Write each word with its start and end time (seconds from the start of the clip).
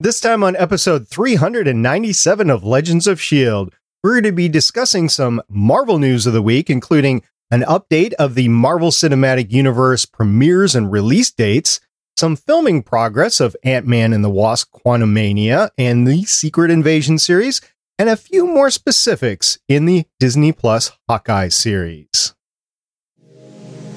This 0.00 0.20
time 0.20 0.42
on 0.42 0.56
episode 0.56 1.06
397 1.06 2.50
of 2.50 2.64
Legends 2.64 3.06
of 3.06 3.18
S.H.I.E.L.D., 3.18 3.70
we're 4.02 4.14
going 4.14 4.24
to 4.24 4.32
be 4.32 4.48
discussing 4.48 5.08
some 5.08 5.40
Marvel 5.48 6.00
news 6.00 6.26
of 6.26 6.32
the 6.32 6.42
week, 6.42 6.68
including 6.68 7.22
an 7.52 7.62
update 7.62 8.12
of 8.14 8.34
the 8.34 8.48
Marvel 8.48 8.90
Cinematic 8.90 9.52
Universe 9.52 10.04
premieres 10.04 10.74
and 10.74 10.90
release 10.90 11.30
dates, 11.30 11.78
some 12.18 12.34
filming 12.34 12.82
progress 12.82 13.38
of 13.38 13.54
Ant 13.62 13.86
Man 13.86 14.12
and 14.12 14.24
the 14.24 14.30
Wasp 14.30 14.72
Quantumania 14.72 15.70
and 15.78 16.08
the 16.08 16.24
Secret 16.24 16.72
Invasion 16.72 17.16
series, 17.16 17.60
and 17.96 18.08
a 18.08 18.16
few 18.16 18.48
more 18.48 18.70
specifics 18.70 19.60
in 19.68 19.86
the 19.86 20.06
Disney 20.18 20.50
Plus 20.50 20.90
Hawkeye 21.08 21.50
series. 21.50 22.34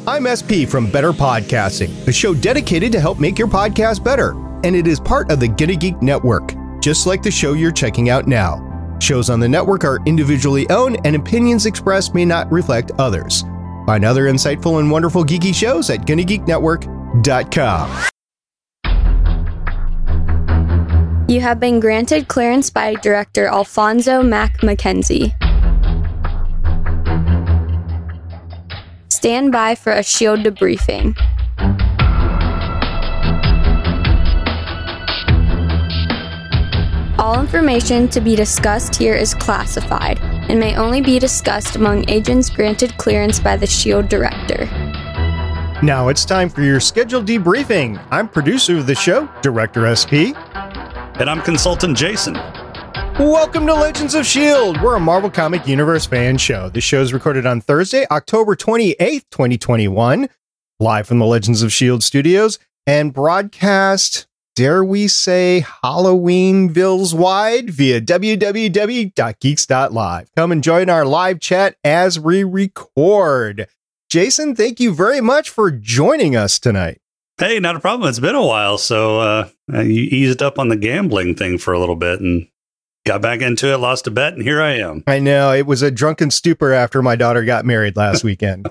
I'm 0.05 0.27
SP 0.29 0.70
from 0.70 0.91
Better 0.91 1.11
Podcasting, 1.11 2.07
a 2.07 2.14
show 2.14 2.36
dedicated 2.36 2.91
to 2.91 3.00
help 3.00 3.20
make 3.20 3.39
your 3.39 3.48
podcast 3.48 4.04
better, 4.04 4.36
and 4.63 4.75
it 4.75 4.87
is 4.87 4.99
part 4.99 5.31
of 5.31 5.39
the 5.39 5.47
Gonna 5.47 5.75
Geek 5.75 6.01
Network, 6.01 6.53
just 6.81 7.07
like 7.07 7.21
the 7.21 7.31
show 7.31 7.53
you're 7.53 7.71
checking 7.71 8.09
out 8.09 8.27
now. 8.27 8.63
Shows 8.99 9.29
on 9.29 9.39
the 9.39 9.48
network 9.48 9.84
are 9.84 9.99
individually 10.05 10.67
owned, 10.70 10.99
and 11.05 11.15
opinions 11.15 11.65
expressed 11.65 12.15
may 12.15 12.25
not 12.25 12.52
reflect 12.52 12.91
others. 12.98 13.43
Find 13.85 14.03
other 14.03 14.25
insightful 14.25 14.79
and 14.79 14.91
wonderful 14.91 15.23
geeky 15.23 15.53
shows 15.53 15.89
at 15.89 16.01
GonnaGeekNetwork.com. 16.01 18.07
You 21.29 21.41
have 21.41 21.59
been 21.59 21.81
granted 21.81 22.29
clearance 22.29 22.70
by 22.70 22.95
director 22.95 23.48
Alphonso 23.48 24.23
Mack 24.23 24.63
Mackenzie. 24.63 25.34
Stand 29.09 29.51
by 29.51 29.76
for 29.76 29.91
a 29.91 30.03
shield 30.03 30.39
debriefing. 30.39 31.17
All 37.27 37.41
information 37.41 38.08
to 38.12 38.22
be 38.22 38.38
discussed 38.38 38.95
here 38.95 39.13
is 39.13 39.34
classified 39.34 40.18
and 40.21 40.57
may 40.57 40.77
only 40.77 41.01
be 41.01 41.20
discussed 41.20 41.76
among 41.76 42.10
agents 42.10 42.49
granted 42.49 42.96
clearance 42.96 43.38
by 43.38 43.57
the 43.57 43.68
SHIELD 43.68 44.07
director. 44.07 44.65
Now 45.84 46.07
it's 46.07 46.24
time 46.24 46.48
for 46.48 46.62
your 46.62 46.79
scheduled 46.79 47.26
debriefing. 47.26 48.01
I'm 48.12 48.29
producer 48.29 48.77
of 48.77 48.88
the 48.88 48.96
show, 48.96 49.29
Director 49.41 49.93
SP. 49.93 50.32
And 51.20 51.29
I'm 51.29 51.41
consultant 51.41 51.98
Jason. 51.98 52.35
Welcome 53.20 53.68
to 53.68 53.73
Legends 53.73 54.16
of 54.16 54.21
S.H.I.E.L.D. 54.21 54.79
We're 54.82 54.96
a 54.96 54.99
Marvel 55.01 55.29
Comic 55.29 55.68
Universe 55.68 56.05
fan 56.05 56.38
show. 56.38 56.70
The 56.70 56.79
show 56.79 57.01
is 57.01 57.12
recorded 57.12 57.46
on 57.46 57.60
Thursday, 57.60 58.05
October 58.10 58.55
28th, 58.55 59.26
2021, 59.32 60.29
live 60.79 61.05
from 61.05 61.20
the 61.20 61.26
Legends 61.26 61.62
of 61.62 61.68
S.H.I.E.L.D. 61.68 62.04
studios 62.04 62.57
and 62.85 63.12
broadcast 63.12 64.28
dare 64.58 64.84
we 64.84 65.08
say 65.08 65.63
Halloweenville's 65.84 67.13
wide 67.13 67.69
via 67.69 68.02
www.geeks.live. 68.02 69.16
Come 70.36 70.52
and 70.52 70.63
join 70.63 70.90
our 70.90 71.06
live 71.06 71.40
chat 71.40 71.75
as 71.84 72.19
we 72.19 72.44
record. 72.44 73.68
Jason, 74.09 74.56
thank 74.56 74.80
you 74.80 74.96
very 74.96 75.22
much 75.22 75.52
for 75.52 75.69
joining 75.69 76.35
us 76.35 76.58
tonight. 76.58 77.00
Hey, 77.38 77.59
not 77.59 77.75
a 77.75 77.80
problem. 77.80 78.09
It's 78.09 78.18
been 78.18 78.34
a 78.34 78.44
while, 78.44 78.80
so 78.80 79.19
uh, 79.19 79.47
you 79.72 79.84
eased 79.84 80.41
up 80.41 80.58
on 80.58 80.69
the 80.69 80.75
gambling 80.75 81.35
thing 81.35 81.59
for 81.59 81.72
a 81.72 81.80
little 81.80 81.96
bit 81.96 82.19
and 82.19 82.47
got 83.06 83.22
back 83.22 83.41
into 83.41 83.72
it, 83.72 83.78
lost 83.78 84.08
a 84.08 84.12
bet, 84.12 84.34
and 84.34 84.41
here 84.41 84.59
I 84.59 84.72
am. 84.78 85.03
I 85.06 85.19
know 85.19 85.53
it 85.53 85.68
was 85.68 85.84
a 85.84 85.91
drunken 85.91 86.31
stupor 86.31 86.74
after 86.74 87.03
my 87.03 87.16
daughter 87.16 87.44
got 87.44 87.63
married 87.63 87.96
last 87.96 88.24
weekend. 88.25 88.68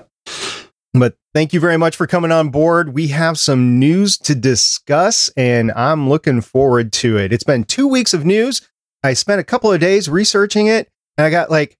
But 0.99 1.15
thank 1.33 1.53
you 1.53 1.59
very 1.59 1.77
much 1.77 1.95
for 1.95 2.07
coming 2.07 2.31
on 2.31 2.49
board. 2.49 2.93
We 2.93 3.07
have 3.07 3.39
some 3.39 3.79
news 3.79 4.17
to 4.19 4.35
discuss, 4.35 5.29
and 5.37 5.71
I'm 5.73 6.09
looking 6.09 6.41
forward 6.41 6.91
to 6.93 7.17
it. 7.17 7.31
It's 7.33 7.43
been 7.43 7.63
two 7.63 7.87
weeks 7.87 8.13
of 8.13 8.25
news. 8.25 8.67
I 9.03 9.13
spent 9.13 9.39
a 9.39 9.43
couple 9.43 9.71
of 9.71 9.79
days 9.79 10.09
researching 10.09 10.67
it, 10.67 10.89
and 11.17 11.25
I 11.25 11.29
got 11.29 11.51
like 11.51 11.77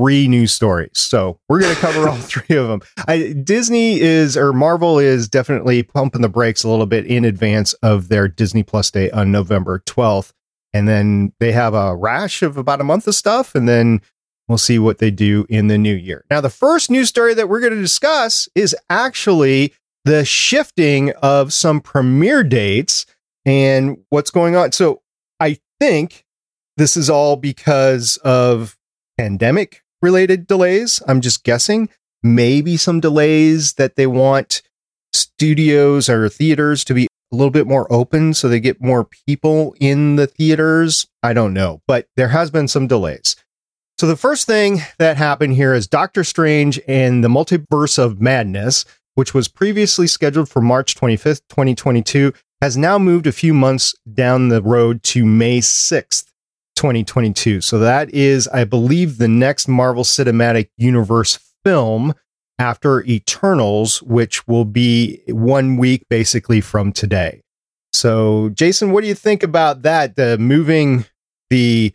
three 0.00 0.28
news 0.28 0.52
stories. 0.52 0.92
So 0.94 1.38
we're 1.48 1.60
going 1.60 1.74
to 1.74 1.80
cover 1.80 2.08
all 2.08 2.16
three 2.16 2.56
of 2.56 2.68
them. 2.68 2.80
I, 3.06 3.32
Disney 3.32 4.00
is, 4.00 4.36
or 4.36 4.52
Marvel 4.52 4.98
is 4.98 5.28
definitely 5.28 5.82
pumping 5.82 6.22
the 6.22 6.28
brakes 6.28 6.64
a 6.64 6.68
little 6.68 6.86
bit 6.86 7.06
in 7.06 7.24
advance 7.24 7.74
of 7.74 8.08
their 8.08 8.26
Disney 8.26 8.62
Plus 8.62 8.90
Day 8.90 9.10
on 9.10 9.30
November 9.30 9.82
12th. 9.86 10.32
And 10.72 10.88
then 10.88 11.32
they 11.40 11.52
have 11.52 11.74
a 11.74 11.94
rash 11.94 12.42
of 12.42 12.56
about 12.56 12.80
a 12.80 12.84
month 12.84 13.06
of 13.06 13.14
stuff. 13.14 13.54
And 13.54 13.68
then 13.68 14.00
We'll 14.50 14.58
see 14.58 14.80
what 14.80 14.98
they 14.98 15.12
do 15.12 15.46
in 15.48 15.68
the 15.68 15.78
new 15.78 15.94
year. 15.94 16.24
Now, 16.28 16.40
the 16.40 16.50
first 16.50 16.90
news 16.90 17.08
story 17.08 17.34
that 17.34 17.48
we're 17.48 17.60
going 17.60 17.72
to 17.72 17.80
discuss 17.80 18.48
is 18.56 18.74
actually 18.90 19.74
the 20.04 20.24
shifting 20.24 21.12
of 21.22 21.52
some 21.52 21.80
premiere 21.80 22.42
dates 22.42 23.06
and 23.46 23.98
what's 24.08 24.32
going 24.32 24.56
on. 24.56 24.72
So 24.72 25.02
I 25.38 25.60
think 25.78 26.24
this 26.76 26.96
is 26.96 27.08
all 27.08 27.36
because 27.36 28.16
of 28.24 28.76
pandemic 29.16 29.84
related 30.02 30.48
delays. 30.48 31.00
I'm 31.06 31.20
just 31.20 31.44
guessing. 31.44 31.88
Maybe 32.20 32.76
some 32.76 32.98
delays 32.98 33.74
that 33.74 33.94
they 33.94 34.08
want 34.08 34.62
studios 35.12 36.08
or 36.08 36.28
theaters 36.28 36.82
to 36.86 36.94
be 36.94 37.06
a 37.32 37.36
little 37.36 37.52
bit 37.52 37.68
more 37.68 37.86
open 37.92 38.34
so 38.34 38.48
they 38.48 38.58
get 38.58 38.82
more 38.82 39.04
people 39.04 39.76
in 39.78 40.16
the 40.16 40.26
theaters. 40.26 41.06
I 41.22 41.34
don't 41.34 41.54
know, 41.54 41.82
but 41.86 42.08
there 42.16 42.30
has 42.30 42.50
been 42.50 42.66
some 42.66 42.88
delays. 42.88 43.36
So 44.00 44.06
the 44.06 44.16
first 44.16 44.46
thing 44.46 44.80
that 44.96 45.18
happened 45.18 45.52
here 45.52 45.74
is 45.74 45.86
Doctor 45.86 46.24
Strange 46.24 46.80
and 46.88 47.22
the 47.22 47.28
Multiverse 47.28 47.98
of 47.98 48.18
Madness, 48.18 48.86
which 49.14 49.34
was 49.34 49.46
previously 49.46 50.06
scheduled 50.06 50.48
for 50.48 50.62
March 50.62 50.94
25th, 50.94 51.42
2022, 51.50 52.32
has 52.62 52.78
now 52.78 52.98
moved 52.98 53.26
a 53.26 53.30
few 53.30 53.52
months 53.52 53.94
down 54.10 54.48
the 54.48 54.62
road 54.62 55.02
to 55.02 55.26
May 55.26 55.58
6th, 55.58 56.24
2022. 56.76 57.60
So 57.60 57.78
that 57.78 58.08
is, 58.14 58.48
I 58.48 58.64
believe, 58.64 59.18
the 59.18 59.28
next 59.28 59.68
Marvel 59.68 60.04
Cinematic 60.04 60.70
Universe 60.78 61.38
film 61.62 62.14
after 62.58 63.02
Eternals, 63.02 64.02
which 64.02 64.48
will 64.48 64.64
be 64.64 65.20
one 65.28 65.76
week 65.76 66.06
basically 66.08 66.62
from 66.62 66.94
today. 66.94 67.42
So, 67.92 68.48
Jason, 68.48 68.92
what 68.92 69.02
do 69.02 69.08
you 69.08 69.14
think 69.14 69.42
about 69.42 69.82
that? 69.82 70.16
The 70.16 70.38
moving 70.38 71.04
the 71.50 71.92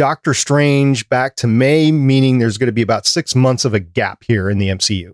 Doctor 0.00 0.32
Strange 0.32 1.06
back 1.10 1.36
to 1.36 1.46
May, 1.46 1.92
meaning 1.92 2.38
there's 2.38 2.56
going 2.56 2.68
to 2.68 2.72
be 2.72 2.80
about 2.80 3.04
six 3.04 3.34
months 3.34 3.66
of 3.66 3.74
a 3.74 3.80
gap 3.80 4.24
here 4.26 4.48
in 4.48 4.56
the 4.56 4.68
MCU. 4.68 5.12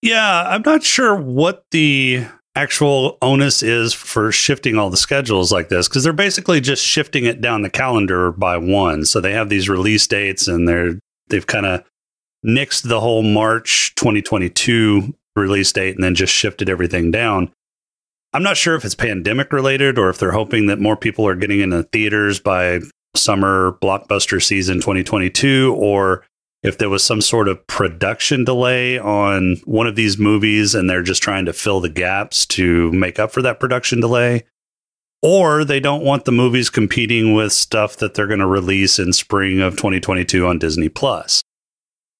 Yeah, 0.00 0.44
I'm 0.46 0.62
not 0.64 0.84
sure 0.84 1.16
what 1.16 1.64
the 1.72 2.24
actual 2.54 3.18
onus 3.20 3.64
is 3.64 3.92
for 3.92 4.30
shifting 4.30 4.78
all 4.78 4.90
the 4.90 4.96
schedules 4.96 5.50
like 5.50 5.70
this 5.70 5.88
because 5.88 6.04
they're 6.04 6.12
basically 6.12 6.60
just 6.60 6.84
shifting 6.84 7.24
it 7.24 7.40
down 7.40 7.62
the 7.62 7.68
calendar 7.68 8.30
by 8.30 8.56
one. 8.56 9.04
So 9.04 9.20
they 9.20 9.32
have 9.32 9.48
these 9.48 9.68
release 9.68 10.06
dates 10.06 10.46
and 10.46 10.68
they're 10.68 11.00
they've 11.26 11.44
kind 11.44 11.66
of 11.66 11.82
nixed 12.46 12.88
the 12.88 13.00
whole 13.00 13.24
March 13.24 13.92
2022 13.96 15.16
release 15.34 15.72
date 15.72 15.96
and 15.96 16.04
then 16.04 16.14
just 16.14 16.32
shifted 16.32 16.68
everything 16.68 17.10
down. 17.10 17.50
I'm 18.32 18.44
not 18.44 18.56
sure 18.56 18.76
if 18.76 18.84
it's 18.84 18.94
pandemic 18.94 19.52
related 19.52 19.98
or 19.98 20.10
if 20.10 20.18
they're 20.18 20.30
hoping 20.30 20.66
that 20.66 20.78
more 20.78 20.96
people 20.96 21.26
are 21.26 21.34
getting 21.34 21.58
into 21.58 21.82
theaters 21.82 22.38
by 22.38 22.82
summer 23.16 23.76
blockbuster 23.82 24.42
season 24.42 24.76
2022 24.76 25.74
or 25.78 26.24
if 26.62 26.78
there 26.78 26.88
was 26.88 27.04
some 27.04 27.20
sort 27.20 27.48
of 27.48 27.64
production 27.66 28.44
delay 28.44 28.98
on 28.98 29.56
one 29.64 29.86
of 29.86 29.94
these 29.96 30.18
movies 30.18 30.74
and 30.74 30.88
they're 30.88 31.02
just 31.02 31.22
trying 31.22 31.44
to 31.44 31.52
fill 31.52 31.80
the 31.80 31.88
gaps 31.88 32.44
to 32.44 32.90
make 32.92 33.18
up 33.18 33.30
for 33.30 33.42
that 33.42 33.60
production 33.60 34.00
delay 34.00 34.44
or 35.22 35.64
they 35.64 35.80
don't 35.80 36.04
want 36.04 36.24
the 36.24 36.32
movies 36.32 36.70
competing 36.70 37.34
with 37.34 37.52
stuff 37.52 37.96
that 37.96 38.14
they're 38.14 38.26
going 38.26 38.40
to 38.40 38.46
release 38.46 38.98
in 38.98 39.12
spring 39.12 39.60
of 39.60 39.74
2022 39.74 40.46
on 40.46 40.58
Disney 40.58 40.88
Plus. 40.88 41.42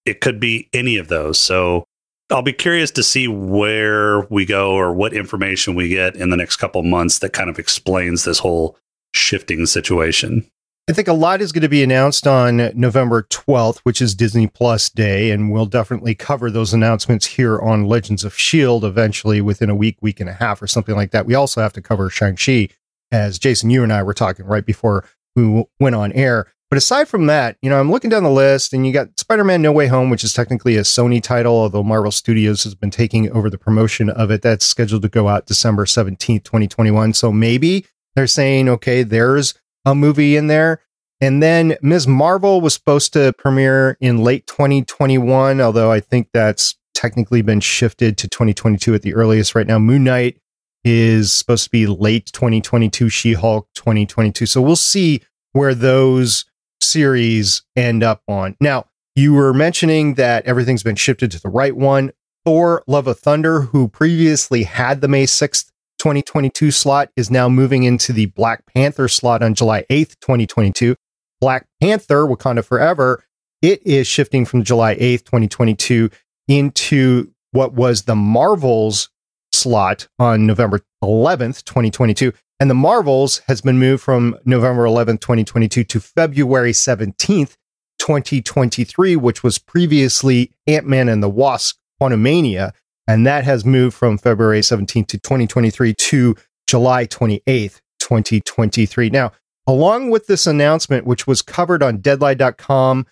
It 0.05 0.21
could 0.21 0.41
be 0.41 0.69
any 0.73 0.97
of 0.97 1.09
those. 1.09 1.39
So 1.39 1.85
I'll 2.31 2.43
be 2.43 2.53
curious 2.53 2.91
to 2.93 3.03
see 3.03 3.29
where 3.29 4.23
we 4.23 4.45
go 4.45 4.73
or 4.73 4.93
what 4.93 5.13
information 5.13 5.75
we 5.75 5.89
get 5.89 6.17
in 6.17 6.31
the 6.31 6.37
next 6.37 6.57
couple 6.57 6.83
months 6.83 7.21
that 7.21 7.33
kind 7.33 7.51
of 7.51 7.59
explains 7.59 8.25
this 8.25 8.41
whole 8.41 8.77
shifting 9.15 9.67
situation. 9.67 10.49
I 10.89 10.93
think 10.93 11.09
a 11.09 11.13
lot 11.13 11.41
is 11.41 11.51
going 11.51 11.63
to 11.63 11.69
be 11.69 11.83
announced 11.83 12.29
on 12.29 12.71
November 12.79 13.25
12th, 13.25 13.79
which 13.79 14.01
is 14.01 14.15
Disney 14.15 14.47
Plus 14.47 14.89
Day, 14.89 15.33
and 15.33 15.51
we'll 15.51 15.67
definitely 15.67 16.15
cover 16.15 16.49
those 16.49 16.73
announcements 16.73 17.27
here 17.27 17.59
on 17.59 17.87
Legends 17.87 18.23
of 18.23 18.35
S.H.I.E.L.D. 18.35 18.87
eventually 18.87 19.41
within 19.41 19.69
a 19.69 19.75
week, 19.75 19.99
week 20.01 20.21
and 20.21 20.31
a 20.31 20.35
half, 20.35 20.63
or 20.63 20.69
something 20.69 20.95
like 20.95 21.11
that. 21.11 21.27
We 21.27 21.35
also 21.35 21.61
have 21.61 21.73
to 21.73 21.83
cover 21.83 22.09
Shang-Chi, 22.09 22.69
as 23.11 23.41
Jason, 23.41 23.69
you 23.69 23.83
and 23.83 23.93
I 23.93 24.05
were 24.05 24.15
talking 24.15 24.47
right 24.47 24.65
before 24.65 25.05
we 25.35 25.65
went 25.81 25.97
on 25.97 26.13
air. 26.13 26.47
But 26.71 26.77
aside 26.77 27.09
from 27.09 27.27
that, 27.27 27.57
you 27.63 27.69
know, 27.69 27.81
I'm 27.81 27.91
looking 27.91 28.11
down 28.11 28.23
the 28.23 28.31
list 28.31 28.73
and 28.73 28.87
you 28.87 28.93
got 28.93 29.19
Spider 29.19 29.43
Man 29.43 29.63
No 29.63 29.73
Way 29.73 29.89
Home, 29.89 30.09
which 30.09 30.23
is 30.23 30.33
technically 30.33 30.77
a 30.77 30.83
Sony 30.83 31.21
title, 31.21 31.55
although 31.55 31.83
Marvel 31.83 32.13
Studios 32.13 32.63
has 32.63 32.77
been 32.77 32.91
taking 32.91 33.29
over 33.33 33.51
the 33.51 33.59
promotion 33.59 34.09
of 34.09 34.31
it. 34.31 34.43
That's 34.43 34.65
scheduled 34.65 35.03
to 35.03 35.09
go 35.09 35.27
out 35.27 35.47
December 35.47 35.85
17th, 35.85 36.45
2021. 36.45 37.13
So 37.13 37.33
maybe 37.33 37.87
they're 38.15 38.29
saying, 38.29 38.69
okay, 38.69 39.03
there's 39.03 39.55
a 39.87 39.95
movie 39.95 40.37
in 40.37 40.49
there. 40.49 40.83
And 41.21 41.43
then 41.43 41.79
Ms. 41.81 42.07
Marvel 42.07 42.61
was 42.61 42.75
supposed 42.75 43.15
to 43.15 43.33
premiere 43.39 43.97
in 44.01 44.19
late 44.19 44.47
2021, 44.47 45.63
although 45.63 45.91
I 45.91 46.01
think 46.01 46.29
that's 46.35 46.77
technically 46.95 47.41
been 47.41 47.61
shifted 47.61 48.19
to 48.19 48.29
2022 48.29 48.95
at 48.95 49.03
the 49.03 49.15
earliest 49.15 49.55
right 49.55 49.67
now. 49.67 49.79
Moon 49.79 50.05
Knight 50.05 50.39
is 50.85 51.33
supposed 51.33 51.65
to 51.65 51.71
be 51.71 51.87
late 51.87 52.27
2022, 52.33 53.09
She 53.09 53.33
Hulk 53.33 53.69
2022. 53.75 54.45
So 54.47 54.61
we'll 54.61 54.77
see 54.77 55.23
where 55.53 55.75
those 55.75 56.45
series 56.83 57.63
end 57.75 58.03
up 58.03 58.23
on. 58.29 58.57
Now, 58.61 58.87
you 59.15 59.33
were 59.33 59.55
mentioning 59.55 60.15
that 60.15 60.45
everything's 60.45 60.83
been 60.83 60.97
shifted 60.97 61.31
to 61.31 61.41
the 61.41 61.49
right 61.49 61.75
one. 61.75 62.13
Thor 62.45 62.85
Love 62.87 63.07
of 63.07 63.19
Thunder, 63.19 63.63
who 63.63 63.89
previously 63.89 64.65
had 64.65 65.01
the 65.01 65.09
May 65.09 65.25
6th, 65.25 65.73
2022 66.07 66.71
slot, 66.71 67.11
is 67.17 67.33
now 67.33 67.49
moving 67.49 67.83
into 67.83 68.13
the 68.13 68.27
Black 68.27 68.63
Panther 68.73 69.09
slot 69.09 69.43
on 69.43 69.55
July 69.55 69.85
8th, 69.91 70.15
2022. 70.21 70.95
Black 71.41 71.67
Panther, 71.81 72.27
Wakanda 72.27 72.65
Forever, 72.65 73.25
it 73.61 73.85
is 73.85 74.07
shifting 74.07 74.45
from 74.45 74.63
July 74.63 74.95
8th, 74.95 75.25
2022 75.25 76.09
into 76.47 77.33
what 77.51 77.73
was 77.73 78.03
the 78.03 78.15
Marvels 78.15 79.09
slot 79.53 80.07
on 80.21 80.47
November 80.47 80.81
11th, 81.03 81.65
2022. 81.65 82.33
And 82.61 82.71
the 82.71 82.75
Marvels 82.75 83.39
has 83.49 83.61
been 83.61 83.81
moved 83.81 84.05
from 84.05 84.39
November 84.45 84.85
11th, 84.85 85.21
2022 85.23 85.83
to 85.83 85.99
February 85.99 86.71
17th, 86.71 87.57
2023, 87.99 89.17
which 89.17 89.43
was 89.43 89.59
previously 89.59 90.53
Ant 90.69 90.87
Man 90.87 91.09
and 91.09 91.21
the 91.21 91.29
Wasp 91.29 91.79
Quantumania. 92.01 92.75
And 93.09 93.27
that 93.27 93.45
has 93.45 93.65
moved 93.65 93.97
from 93.97 94.19
February 94.19 94.61
17th 94.61 95.07
to 95.09 95.19
2023 95.19 95.95
to 95.95 96.37
July 96.67 97.07
28th, 97.07 97.81
2023. 98.01 99.11
Now, 99.11 99.33
along 99.67 100.11
with 100.11 100.27
this 100.27 100.47
announcement, 100.47 101.07
which 101.07 101.27
was 101.27 101.43
covered 101.43 101.83
on 101.83 101.99
deadline.com, 101.99 103.07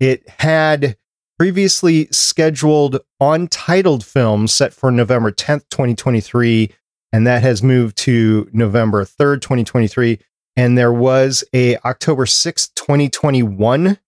it 0.00 0.28
had 0.28 0.96
previously 1.38 2.08
scheduled 2.10 2.98
untitled 3.20 4.04
films 4.04 4.52
set 4.52 4.72
for 4.72 4.90
November 4.90 5.30
10th, 5.30 5.64
2023, 5.70 6.72
and 7.12 7.26
that 7.26 7.42
has 7.42 7.62
moved 7.62 7.96
to 7.96 8.48
November 8.52 9.04
3rd, 9.04 9.40
2023. 9.40 10.18
And 10.56 10.76
there 10.76 10.92
was 10.92 11.44
a 11.54 11.76
October 11.78 12.24
6th, 12.26 12.74
2021 12.74 13.98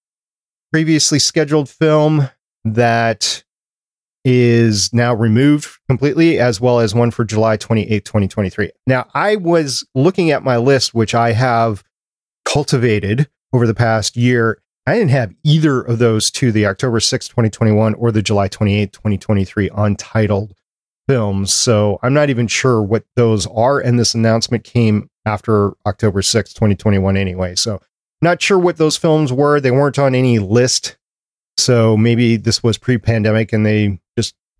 previously 0.72 1.18
scheduled 1.18 1.68
film 1.68 2.28
that 2.64 3.44
is 4.24 4.92
now 4.92 5.14
removed 5.14 5.78
completely, 5.88 6.38
as 6.38 6.60
well 6.60 6.80
as 6.80 6.94
one 6.94 7.10
for 7.10 7.24
July 7.24 7.56
28th, 7.56 8.04
2023. 8.04 8.70
Now, 8.86 9.08
I 9.14 9.36
was 9.36 9.86
looking 9.94 10.30
at 10.30 10.42
my 10.42 10.56
list, 10.56 10.94
which 10.94 11.14
I 11.14 11.32
have 11.32 11.82
cultivated 12.44 13.28
over 13.52 13.66
the 13.66 13.74
past 13.74 14.16
year. 14.16 14.60
I 14.86 14.94
didn't 14.94 15.10
have 15.10 15.34
either 15.44 15.80
of 15.80 15.98
those 15.98 16.30
two, 16.30 16.52
the 16.52 16.66
October 16.66 16.98
6th, 16.98 17.28
2021 17.28 17.94
or 17.94 18.10
the 18.10 18.22
July 18.22 18.48
28th, 18.48 18.92
2023 18.92 19.70
untitled 19.74 20.54
films. 21.08 21.52
So 21.52 21.98
I'm 22.02 22.14
not 22.14 22.30
even 22.30 22.46
sure 22.46 22.82
what 22.82 23.04
those 23.16 23.46
are. 23.48 23.80
And 23.80 23.98
this 23.98 24.14
announcement 24.14 24.64
came 24.64 25.10
after 25.26 25.72
October 25.86 26.22
6th, 26.22 26.54
2021 26.54 27.16
anyway. 27.16 27.54
So 27.54 27.80
not 28.22 28.42
sure 28.42 28.58
what 28.58 28.76
those 28.76 28.96
films 28.96 29.32
were. 29.32 29.60
They 29.60 29.70
weren't 29.70 29.98
on 29.98 30.14
any 30.14 30.38
list. 30.38 30.96
So 31.56 31.96
maybe 31.96 32.36
this 32.36 32.62
was 32.62 32.78
pre 32.78 32.98
pandemic 32.98 33.52
and 33.52 33.66
they 33.66 34.00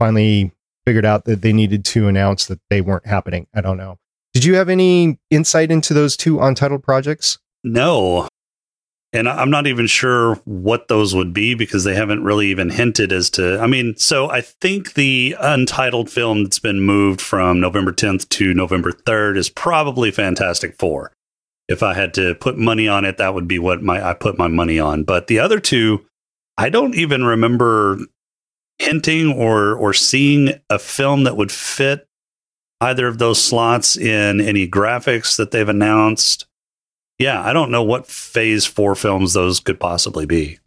finally 0.01 0.51
figured 0.85 1.05
out 1.05 1.27
that 1.27 1.43
they 1.43 1.53
needed 1.53 1.85
to 1.85 2.09
announce 2.09 2.47
that 2.47 2.59
they 2.71 2.81
weren't 2.81 3.07
happening. 3.07 3.47
I 3.55 3.61
don't 3.61 3.77
know. 3.77 3.99
Did 4.35 4.45
you 4.45 4.57
have 4.57 4.69
any 4.69 5.21
insight 5.31 5.71
into 5.71 5.95
those 5.95 6.17
two 6.17 6.41
untitled 6.41 6.83
projects? 6.83 7.39
No. 7.63 8.27
And 9.13 9.29
I'm 9.29 9.51
not 9.51 9.67
even 9.69 9.87
sure 9.87 10.37
what 10.45 10.89
those 10.89 11.15
would 11.15 11.33
be 11.33 11.55
because 11.55 11.85
they 11.85 11.95
haven't 11.95 12.25
really 12.25 12.49
even 12.49 12.71
hinted 12.71 13.13
as 13.13 13.31
to. 13.31 13.61
I 13.61 13.69
mean, 13.69 13.97
so 13.97 14.31
I 14.31 14.41
think 14.41 14.95
the 14.95 15.37
untitled 15.39 16.11
film 16.11 16.45
that's 16.45 16.61
been 16.61 16.81
moved 16.81 17.21
from 17.21 17.61
November 17.61 17.93
10th 17.93 18.29
to 18.31 18.55
November 18.55 18.93
3rd 18.93 19.37
is 19.37 19.51
probably 19.51 20.11
Fantastic 20.11 20.77
Four 20.79 21.13
if 21.71 21.85
I 21.85 21.95
had 21.95 22.13
to 22.15 22.35
put 22.35 22.59
money 22.59 22.89
on 22.89 23.05
it, 23.05 23.17
that 23.19 23.33
would 23.33 23.47
be 23.47 23.61
what 23.61 23.81
my 23.81 24.05
I 24.05 24.13
put 24.13 24.37
my 24.37 24.49
money 24.49 24.81
on. 24.81 25.05
But 25.05 25.29
the 25.29 25.39
other 25.39 25.61
two, 25.61 26.05
I 26.59 26.69
don't 26.69 26.97
even 26.97 27.25
remember 27.25 28.01
hinting 28.81 29.33
or 29.33 29.75
or 29.75 29.93
seeing 29.93 30.55
a 30.69 30.79
film 30.79 31.25
that 31.25 31.37
would 31.37 31.53
fit 31.53 32.09
either 32.81 33.07
of 33.07 33.19
those 33.19 33.43
slots 33.43 33.97
in 33.97 34.41
any 34.41 34.67
graphics 34.67 35.37
that 35.37 35.51
they've 35.51 35.69
announced. 35.69 36.47
Yeah, 37.19 37.43
I 37.43 37.53
don't 37.53 37.71
know 37.71 37.83
what 37.83 38.07
phase 38.07 38.65
4 38.65 38.95
films 38.95 39.35
those 39.35 39.61
could 39.61 39.79
possibly 39.79 40.25
be. 40.25 40.59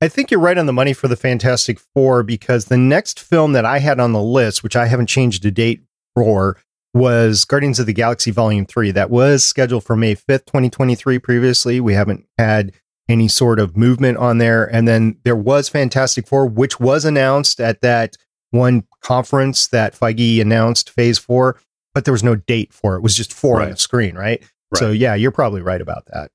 I 0.00 0.08
think 0.08 0.30
you're 0.30 0.40
right 0.40 0.58
on 0.58 0.66
the 0.66 0.72
money 0.72 0.92
for 0.92 1.08
the 1.08 1.16
Fantastic 1.16 1.78
Four 1.94 2.22
because 2.22 2.66
the 2.66 2.76
next 2.76 3.20
film 3.20 3.52
that 3.52 3.64
I 3.64 3.78
had 3.78 4.00
on 4.00 4.12
the 4.12 4.22
list, 4.22 4.62
which 4.62 4.76
I 4.76 4.86
haven't 4.86 5.06
changed 5.06 5.44
a 5.46 5.50
date 5.50 5.82
for, 6.14 6.58
was 6.92 7.44
Guardians 7.44 7.78
of 7.78 7.86
the 7.86 7.92
Galaxy 7.92 8.30
Volume 8.30 8.66
3. 8.66 8.90
That 8.90 9.08
was 9.08 9.44
scheduled 9.44 9.84
for 9.84 9.96
May 9.96 10.14
5th, 10.14 10.46
2023 10.46 11.18
previously. 11.20 11.80
We 11.80 11.94
haven't 11.94 12.26
had 12.36 12.72
any 13.08 13.28
sort 13.28 13.58
of 13.58 13.76
movement 13.76 14.18
on 14.18 14.38
there. 14.38 14.64
And 14.64 14.86
then 14.88 15.16
there 15.24 15.36
was 15.36 15.68
Fantastic 15.68 16.26
Four, 16.26 16.46
which 16.46 16.80
was 16.80 17.04
announced 17.04 17.60
at 17.60 17.80
that 17.82 18.16
one 18.50 18.84
conference 19.00 19.68
that 19.68 19.94
Feige 19.94 20.40
announced 20.40 20.90
phase 20.90 21.18
four, 21.18 21.60
but 21.94 22.04
there 22.04 22.12
was 22.12 22.24
no 22.24 22.36
date 22.36 22.72
for 22.72 22.94
it. 22.94 22.98
It 22.98 23.02
was 23.02 23.16
just 23.16 23.32
four 23.32 23.58
right. 23.58 23.64
on 23.64 23.70
the 23.70 23.76
screen, 23.76 24.14
right? 24.14 24.40
right? 24.40 24.78
So 24.78 24.90
yeah, 24.90 25.14
you're 25.14 25.30
probably 25.30 25.62
right 25.62 25.80
about 25.80 26.06
that. 26.12 26.30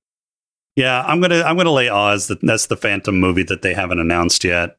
Yeah, 0.75 1.03
I'm 1.03 1.19
gonna 1.19 1.41
I'm 1.41 1.57
gonna 1.57 1.71
lay 1.71 1.89
odds 1.89 2.27
that 2.27 2.39
that's 2.41 2.67
the 2.67 2.77
Phantom 2.77 3.19
movie 3.19 3.43
that 3.43 3.61
they 3.61 3.73
haven't 3.73 3.99
announced 3.99 4.43
yet, 4.43 4.77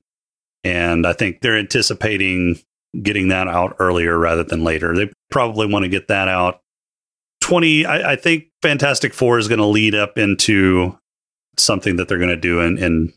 and 0.65 1.07
I 1.07 1.13
think 1.13 1.41
they're 1.43 1.59
anticipating 1.59 2.59
getting 3.01 3.29
that 3.29 3.49
out 3.49 3.77
earlier 3.79 4.19
rather 4.19 4.45
than 4.45 4.65
later. 4.65 4.95
They 4.95 5.11
probably 5.31 5.67
want 5.67 5.85
to 5.85 5.89
get 5.89 6.09
that 6.09 6.29
out. 6.29 6.61
20, 7.41 7.87
I, 7.87 8.13
I 8.13 8.17
think 8.17 8.45
Fantastic 8.61 9.15
Four 9.15 9.39
is 9.39 9.49
going 9.49 9.59
to 9.59 9.67
lead 9.67 9.95
up 9.95 10.19
into 10.19 10.99
something 11.57 11.97
that 11.97 12.09
they're 12.09 12.19
going 12.19 12.31
to 12.31 12.37
do 12.37 12.61
in, 12.61 12.79
in 12.79 13.13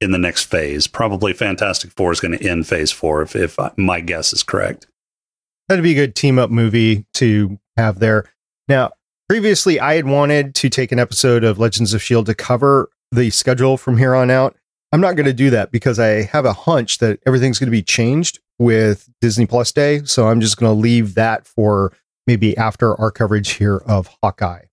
in 0.00 0.12
the 0.12 0.18
next 0.18 0.44
phase. 0.44 0.86
Probably 0.86 1.32
Fantastic 1.32 1.90
Four 1.92 2.12
is 2.12 2.20
going 2.20 2.38
to 2.38 2.48
end 2.48 2.66
phase 2.66 2.92
four, 2.92 3.22
if, 3.22 3.34
if 3.34 3.56
my 3.76 4.00
guess 4.00 4.32
is 4.32 4.42
correct. 4.42 4.86
That'd 5.68 5.82
be 5.82 5.92
a 5.92 6.06
good 6.06 6.14
team 6.14 6.38
up 6.38 6.50
movie 6.50 7.04
to 7.14 7.58
have 7.76 7.98
there. 7.98 8.24
Now, 8.68 8.92
previously, 9.28 9.80
I 9.80 9.94
had 9.94 10.06
wanted 10.06 10.54
to 10.56 10.70
take 10.70 10.92
an 10.92 10.98
episode 10.98 11.44
of 11.44 11.58
Legends 11.58 11.92
of 11.92 12.00
S.H.I.E.L.D. 12.00 12.32
to 12.32 12.34
cover 12.34 12.90
the 13.10 13.30
schedule 13.30 13.76
from 13.76 13.98
here 13.98 14.14
on 14.14 14.30
out. 14.30 14.56
I'm 14.92 15.00
not 15.00 15.16
going 15.16 15.26
to 15.26 15.34
do 15.34 15.50
that 15.50 15.70
because 15.70 15.98
I 15.98 16.22
have 16.22 16.46
a 16.46 16.52
hunch 16.52 16.98
that 16.98 17.20
everything's 17.26 17.58
going 17.58 17.66
to 17.66 17.72
be 17.72 17.82
changed 17.82 18.38
with 18.58 19.08
Disney 19.20 19.46
Plus 19.46 19.72
Day. 19.72 20.02
So 20.04 20.28
I'm 20.28 20.40
just 20.40 20.56
going 20.56 20.74
to 20.74 20.80
leave 20.80 21.14
that 21.14 21.46
for 21.46 21.92
maybe 22.26 22.56
after 22.56 22.98
our 22.98 23.10
coverage 23.10 23.50
here 23.50 23.76
of 23.76 24.08
Hawkeye. 24.22 24.64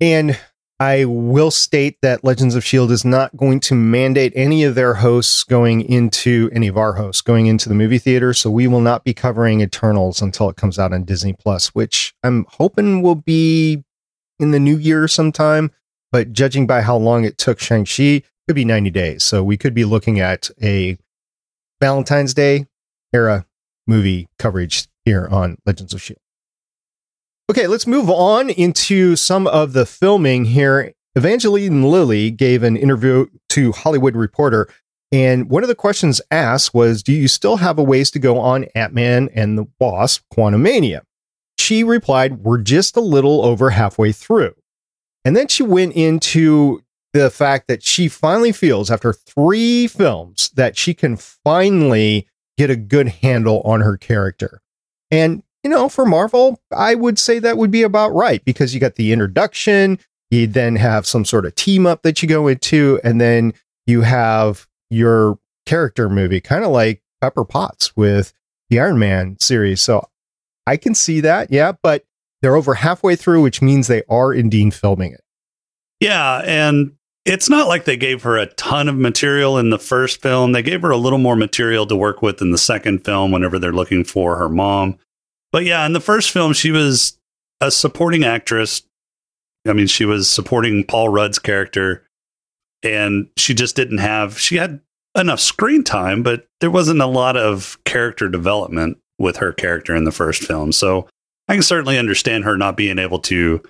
And 0.00 0.38
I 0.80 1.04
will 1.04 1.50
state 1.50 1.98
that 2.00 2.24
Legends 2.24 2.54
of 2.54 2.62
S.H.I.E.L.D. 2.62 2.94
is 2.94 3.04
not 3.04 3.36
going 3.36 3.60
to 3.60 3.74
mandate 3.74 4.32
any 4.34 4.64
of 4.64 4.74
their 4.74 4.94
hosts 4.94 5.44
going 5.44 5.82
into 5.82 6.48
any 6.54 6.68
of 6.68 6.78
our 6.78 6.94
hosts 6.94 7.20
going 7.20 7.46
into 7.46 7.68
the 7.68 7.74
movie 7.74 7.98
theater. 7.98 8.32
So 8.32 8.50
we 8.50 8.66
will 8.66 8.80
not 8.80 9.04
be 9.04 9.12
covering 9.12 9.60
Eternals 9.60 10.22
until 10.22 10.48
it 10.48 10.56
comes 10.56 10.78
out 10.78 10.94
on 10.94 11.04
Disney 11.04 11.34
Plus, 11.34 11.68
which 11.74 12.14
I'm 12.22 12.46
hoping 12.52 13.02
will 13.02 13.14
be 13.14 13.84
in 14.38 14.52
the 14.52 14.58
new 14.58 14.78
year 14.78 15.06
sometime. 15.06 15.70
But 16.12 16.32
judging 16.32 16.66
by 16.66 16.80
how 16.80 16.96
long 16.96 17.24
it 17.24 17.36
took 17.36 17.60
Shang-Chi, 17.60 18.22
could 18.48 18.54
be 18.54 18.64
90 18.64 18.90
days. 18.90 19.22
So 19.22 19.44
we 19.44 19.58
could 19.58 19.74
be 19.74 19.84
looking 19.84 20.18
at 20.18 20.50
a 20.62 20.96
Valentine's 21.78 22.32
Day 22.32 22.66
era 23.12 23.44
movie 23.86 24.28
coverage 24.38 24.88
here 25.04 25.28
on 25.30 25.58
Legends 25.66 25.92
of 25.92 25.98
S.H.I.E.L.D. 25.98 26.19
Okay, 27.50 27.66
let's 27.66 27.84
move 27.84 28.08
on 28.08 28.48
into 28.48 29.16
some 29.16 29.48
of 29.48 29.72
the 29.72 29.84
filming 29.84 30.44
here. 30.44 30.94
Evangeline 31.16 31.82
Lilly 31.82 32.30
gave 32.30 32.62
an 32.62 32.76
interview 32.76 33.26
to 33.48 33.72
Hollywood 33.72 34.14
Reporter, 34.14 34.68
and 35.10 35.50
one 35.50 35.64
of 35.64 35.68
the 35.68 35.74
questions 35.74 36.20
asked 36.30 36.72
was 36.74 37.02
Do 37.02 37.12
you 37.12 37.26
still 37.26 37.56
have 37.56 37.76
a 37.76 37.82
ways 37.82 38.12
to 38.12 38.20
go 38.20 38.38
on 38.38 38.66
Ant 38.76 38.94
Man 38.94 39.30
and 39.34 39.58
the 39.58 39.66
Wasp 39.80 40.22
Quantumania? 40.32 41.00
She 41.58 41.82
replied, 41.82 42.44
We're 42.44 42.58
just 42.58 42.96
a 42.96 43.00
little 43.00 43.44
over 43.44 43.70
halfway 43.70 44.12
through. 44.12 44.54
And 45.24 45.36
then 45.36 45.48
she 45.48 45.64
went 45.64 45.94
into 45.94 46.84
the 47.14 47.30
fact 47.30 47.66
that 47.66 47.82
she 47.82 48.06
finally 48.06 48.52
feels, 48.52 48.92
after 48.92 49.12
three 49.12 49.88
films, 49.88 50.52
that 50.54 50.78
she 50.78 50.94
can 50.94 51.16
finally 51.16 52.28
get 52.56 52.70
a 52.70 52.76
good 52.76 53.08
handle 53.08 53.60
on 53.62 53.80
her 53.80 53.96
character. 53.96 54.62
And, 55.10 55.42
you 55.62 55.70
know, 55.70 55.88
for 55.88 56.06
Marvel, 56.06 56.60
I 56.72 56.94
would 56.94 57.18
say 57.18 57.38
that 57.38 57.58
would 57.58 57.70
be 57.70 57.82
about 57.82 58.10
right 58.10 58.44
because 58.44 58.74
you 58.74 58.80
got 58.80 58.94
the 58.94 59.12
introduction, 59.12 59.98
you 60.30 60.46
then 60.46 60.76
have 60.76 61.06
some 61.06 61.24
sort 61.24 61.46
of 61.46 61.54
team 61.54 61.86
up 61.86 62.02
that 62.02 62.22
you 62.22 62.28
go 62.28 62.48
into, 62.48 63.00
and 63.04 63.20
then 63.20 63.52
you 63.86 64.02
have 64.02 64.66
your 64.88 65.38
character 65.66 66.08
movie, 66.08 66.40
kind 66.40 66.64
of 66.64 66.70
like 66.70 67.02
Pepper 67.20 67.44
Potts 67.44 67.96
with 67.96 68.32
the 68.70 68.80
Iron 68.80 68.98
Man 68.98 69.36
series. 69.40 69.82
So 69.82 70.08
I 70.66 70.76
can 70.76 70.94
see 70.94 71.20
that, 71.20 71.50
yeah, 71.50 71.72
but 71.82 72.04
they're 72.40 72.56
over 72.56 72.74
halfway 72.74 73.16
through, 73.16 73.42
which 73.42 73.60
means 73.60 73.86
they 73.86 74.02
are 74.08 74.32
indeed 74.32 74.72
filming 74.72 75.12
it. 75.12 75.22
Yeah, 76.00 76.38
and 76.44 76.92
it's 77.26 77.50
not 77.50 77.68
like 77.68 77.84
they 77.84 77.96
gave 77.96 78.22
her 78.22 78.38
a 78.38 78.46
ton 78.46 78.88
of 78.88 78.96
material 78.96 79.58
in 79.58 79.68
the 79.68 79.78
first 79.78 80.22
film. 80.22 80.52
They 80.52 80.62
gave 80.62 80.80
her 80.82 80.90
a 80.90 80.96
little 80.96 81.18
more 81.18 81.36
material 81.36 81.86
to 81.86 81.96
work 81.96 82.22
with 82.22 82.40
in 82.40 82.50
the 82.50 82.58
second 82.58 83.04
film 83.04 83.30
whenever 83.30 83.58
they're 83.58 83.72
looking 83.72 84.04
for 84.04 84.36
her 84.36 84.48
mom. 84.48 84.98
But 85.52 85.64
yeah, 85.64 85.84
in 85.86 85.92
the 85.92 86.00
first 86.00 86.30
film, 86.30 86.52
she 86.52 86.70
was 86.70 87.18
a 87.60 87.70
supporting 87.70 88.24
actress. 88.24 88.82
I 89.66 89.72
mean, 89.72 89.86
she 89.86 90.04
was 90.04 90.28
supporting 90.28 90.84
Paul 90.84 91.08
Rudd's 91.08 91.38
character, 91.38 92.06
and 92.82 93.28
she 93.36 93.52
just 93.54 93.76
didn't 93.76 93.98
have, 93.98 94.38
she 94.38 94.56
had 94.56 94.80
enough 95.16 95.40
screen 95.40 95.84
time, 95.84 96.22
but 96.22 96.46
there 96.60 96.70
wasn't 96.70 97.00
a 97.00 97.06
lot 97.06 97.36
of 97.36 97.78
character 97.84 98.28
development 98.28 98.98
with 99.18 99.36
her 99.36 99.52
character 99.52 99.94
in 99.94 100.04
the 100.04 100.12
first 100.12 100.42
film. 100.42 100.72
So 100.72 101.08
I 101.48 101.54
can 101.54 101.62
certainly 101.62 101.98
understand 101.98 102.44
her 102.44 102.56
not 102.56 102.76
being 102.76 102.98
able 102.98 103.18
to 103.20 103.60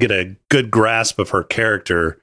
get 0.00 0.10
a 0.10 0.36
good 0.50 0.70
grasp 0.70 1.18
of 1.18 1.30
her 1.30 1.42
character 1.42 2.20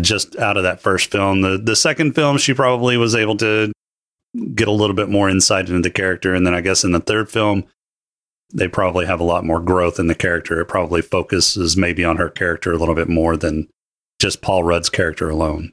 just 0.00 0.36
out 0.36 0.56
of 0.56 0.64
that 0.64 0.80
first 0.80 1.10
film. 1.10 1.40
The 1.40 1.58
the 1.58 1.76
second 1.76 2.14
film 2.14 2.38
she 2.38 2.54
probably 2.54 2.96
was 2.96 3.14
able 3.14 3.36
to 3.38 3.72
get 4.54 4.68
a 4.68 4.72
little 4.72 4.96
bit 4.96 5.08
more 5.08 5.28
insight 5.28 5.68
into 5.68 5.82
the 5.82 5.90
character 5.90 6.34
and 6.34 6.46
then 6.46 6.54
I 6.54 6.60
guess 6.60 6.84
in 6.84 6.92
the 6.92 7.00
third 7.00 7.30
film 7.30 7.64
they 8.52 8.68
probably 8.68 9.06
have 9.06 9.20
a 9.20 9.24
lot 9.24 9.44
more 9.44 9.60
growth 9.60 9.98
in 9.98 10.06
the 10.06 10.14
character. 10.14 10.60
It 10.60 10.66
probably 10.66 11.02
focuses 11.02 11.76
maybe 11.76 12.04
on 12.04 12.16
her 12.16 12.28
character 12.28 12.72
a 12.72 12.78
little 12.78 12.94
bit 12.94 13.08
more 13.08 13.36
than 13.36 13.68
just 14.20 14.42
Paul 14.42 14.64
Rudd's 14.64 14.90
character 14.90 15.28
alone. 15.30 15.72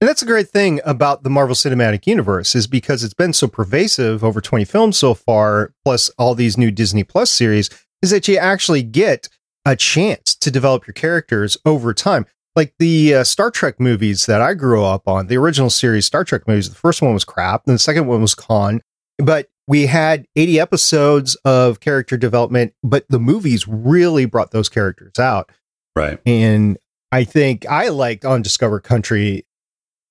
And 0.00 0.08
that's 0.08 0.22
a 0.22 0.26
great 0.26 0.48
thing 0.48 0.80
about 0.84 1.22
the 1.22 1.30
Marvel 1.30 1.54
Cinematic 1.54 2.08
Universe 2.08 2.56
is 2.56 2.66
because 2.66 3.04
it's 3.04 3.14
been 3.14 3.32
so 3.32 3.46
pervasive 3.46 4.24
over 4.24 4.40
20 4.40 4.64
films 4.64 4.98
so 4.98 5.14
far, 5.14 5.72
plus 5.84 6.10
all 6.18 6.34
these 6.34 6.58
new 6.58 6.72
Disney 6.72 7.04
Plus 7.04 7.30
series, 7.30 7.70
is 8.02 8.10
that 8.10 8.26
you 8.26 8.36
actually 8.36 8.82
get 8.82 9.28
a 9.64 9.76
chance 9.76 10.34
to 10.34 10.50
develop 10.50 10.88
your 10.88 10.94
characters 10.94 11.56
over 11.64 11.94
time. 11.94 12.26
Like 12.56 12.74
the 12.80 13.14
uh, 13.14 13.24
Star 13.24 13.52
Trek 13.52 13.78
movies 13.78 14.26
that 14.26 14.42
I 14.42 14.54
grew 14.54 14.84
up 14.84 15.06
on, 15.06 15.28
the 15.28 15.36
original 15.36 15.70
series 15.70 16.04
Star 16.04 16.24
Trek 16.24 16.48
movies, 16.48 16.68
the 16.68 16.74
first 16.74 17.00
one 17.00 17.14
was 17.14 17.24
crap, 17.24 17.62
and 17.66 17.74
the 17.76 17.78
second 17.78 18.08
one 18.08 18.20
was 18.20 18.34
Khan. 18.34 18.82
But 19.18 19.50
we 19.66 19.86
had 19.86 20.26
80 20.36 20.60
episodes 20.60 21.34
of 21.44 21.80
character 21.80 22.16
development, 22.16 22.74
but 22.82 23.04
the 23.08 23.20
movies 23.20 23.66
really 23.68 24.24
brought 24.24 24.50
those 24.50 24.68
characters 24.68 25.18
out. 25.18 25.50
Right. 25.94 26.18
And 26.26 26.78
I 27.10 27.24
think 27.24 27.66
I 27.66 27.88
liked 27.88 28.24
Undiscovered 28.24 28.82
Country. 28.82 29.46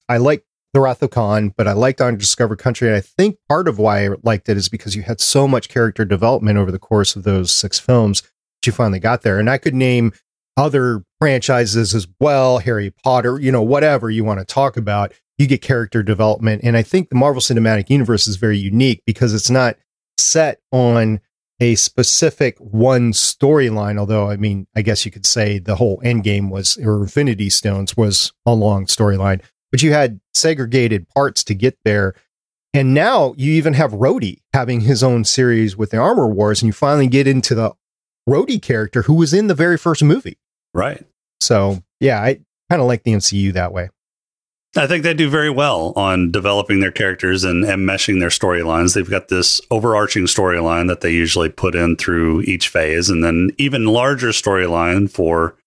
I 0.08 0.18
liked 0.18 0.46
The 0.74 0.80
Wrath 0.80 1.02
of 1.02 1.10
Khan, 1.10 1.54
but 1.58 1.68
I 1.68 1.74
liked 1.74 2.00
Undiscovered 2.00 2.60
Country. 2.60 2.88
And 2.88 2.96
I 2.96 3.02
think 3.02 3.38
part 3.50 3.68
of 3.68 3.80
why 3.80 4.06
I 4.06 4.10
liked 4.24 4.48
it 4.48 4.58
is 4.58 4.70
because 4.70 4.96
you 4.96 5.02
had 5.02 5.20
so 5.20 5.48
much 5.48 5.70
character 5.70 6.06
development 6.06 6.58
over 6.58 6.72
the 6.72 6.80
course 6.80 7.16
of 7.16 7.24
those 7.24 7.52
six 7.52 7.80
films 7.80 8.22
that 8.22 8.68
you 8.68 8.72
finally 8.72 9.00
got 9.00 9.24
there. 9.24 9.40
And 9.40 9.50
I 9.50 9.58
could 9.58 9.76
name 9.76 10.14
other 10.58 11.04
franchises 11.20 11.96
as 11.96 12.08
well, 12.20 12.60
Harry 12.60 12.92
Potter, 12.92 13.40
you 13.40 13.52
know, 13.52 13.62
whatever 13.62 14.10
you 14.10 14.24
want 14.24 14.40
to 14.40 14.46
talk 14.46 14.78
about 14.78 15.14
you 15.42 15.48
get 15.48 15.62
character 15.62 16.04
development. 16.04 16.62
And 16.64 16.78
I 16.78 16.84
think 16.84 17.10
the 17.10 17.16
Marvel 17.16 17.42
Cinematic 17.42 17.90
Universe 17.90 18.28
is 18.28 18.38
very 18.38 18.58
unique 18.58 19.02
because 19.06 19.34
it's 19.34 19.50
not 19.50 19.76
set 20.18 20.62
on 20.72 21.20
a 21.60 21.76
specific 21.76 22.58
one 22.60 23.12
storyline. 23.12 24.00
Although, 24.00 24.30
I 24.30 24.38
mean, 24.38 24.68
I 24.76 24.82
guess 24.82 25.06
you 25.06 25.12
could 25.12 25.26
say 25.26 25.60
the 25.60 25.76
whole 25.76 26.00
Endgame 26.02 26.50
was, 26.50 26.78
or 26.78 27.02
Infinity 27.02 27.50
Stones 27.50 27.98
was 27.98 28.32
a 28.46 28.54
long 28.54 28.86
storyline, 28.86 29.42
but 29.72 29.84
you 29.84 29.92
had 29.94 30.20
segregated 30.34 31.10
parts 31.10 31.44
to 31.46 31.54
get 31.54 31.78
there. 31.84 32.16
And 32.74 32.94
now 32.94 33.34
you 33.38 33.52
even 33.54 33.74
have 33.74 33.92
Rhodey 33.92 34.42
having 34.54 34.82
his 34.82 35.04
own 35.04 35.26
series 35.26 35.76
with 35.76 35.92
the 35.92 35.98
Armor 35.98 36.28
Wars, 36.28 36.62
and 36.62 36.68
you 36.68 36.74
finally 36.74 37.08
get 37.08 37.28
into 37.28 37.54
the 37.54 37.74
Rhodey 38.30 38.62
character 38.62 39.04
who 39.04 39.14
was 39.14 39.34
in 39.34 39.48
the 39.48 39.56
very 39.56 39.78
first 39.78 40.04
movie. 40.04 40.38
Right. 40.74 41.06
So, 41.42 41.84
yeah, 42.00 42.22
I 42.22 42.40
kind 42.70 42.82
of 42.82 42.88
like 42.88 43.04
the 43.04 43.12
MCU 43.12 43.54
that 43.54 43.74
way. 43.74 43.90
I 44.78 44.88
think 44.88 45.04
they 45.04 45.14
do 45.14 45.30
very 45.30 45.50
well 45.50 45.92
on 45.98 46.32
developing 46.32 46.80
their 46.80 46.92
characters 46.92 47.44
and, 47.44 47.66
and 47.66 47.88
meshing 47.88 48.22
their 48.22 48.30
storylines. 48.30 48.96
They've 48.96 49.10
got 49.10 49.28
this 49.28 49.60
overarching 49.70 50.26
storyline 50.26 50.88
that 50.88 51.02
they 51.02 51.12
usually 51.12 51.50
put 51.50 51.76
in 51.76 51.98
through 51.98 52.42
each 52.44 52.70
phase, 52.70 53.10
and 53.10 53.22
then 53.24 53.52
even 53.58 53.86
larger 53.86 54.30
storyline 54.30 55.12
for 55.12 55.58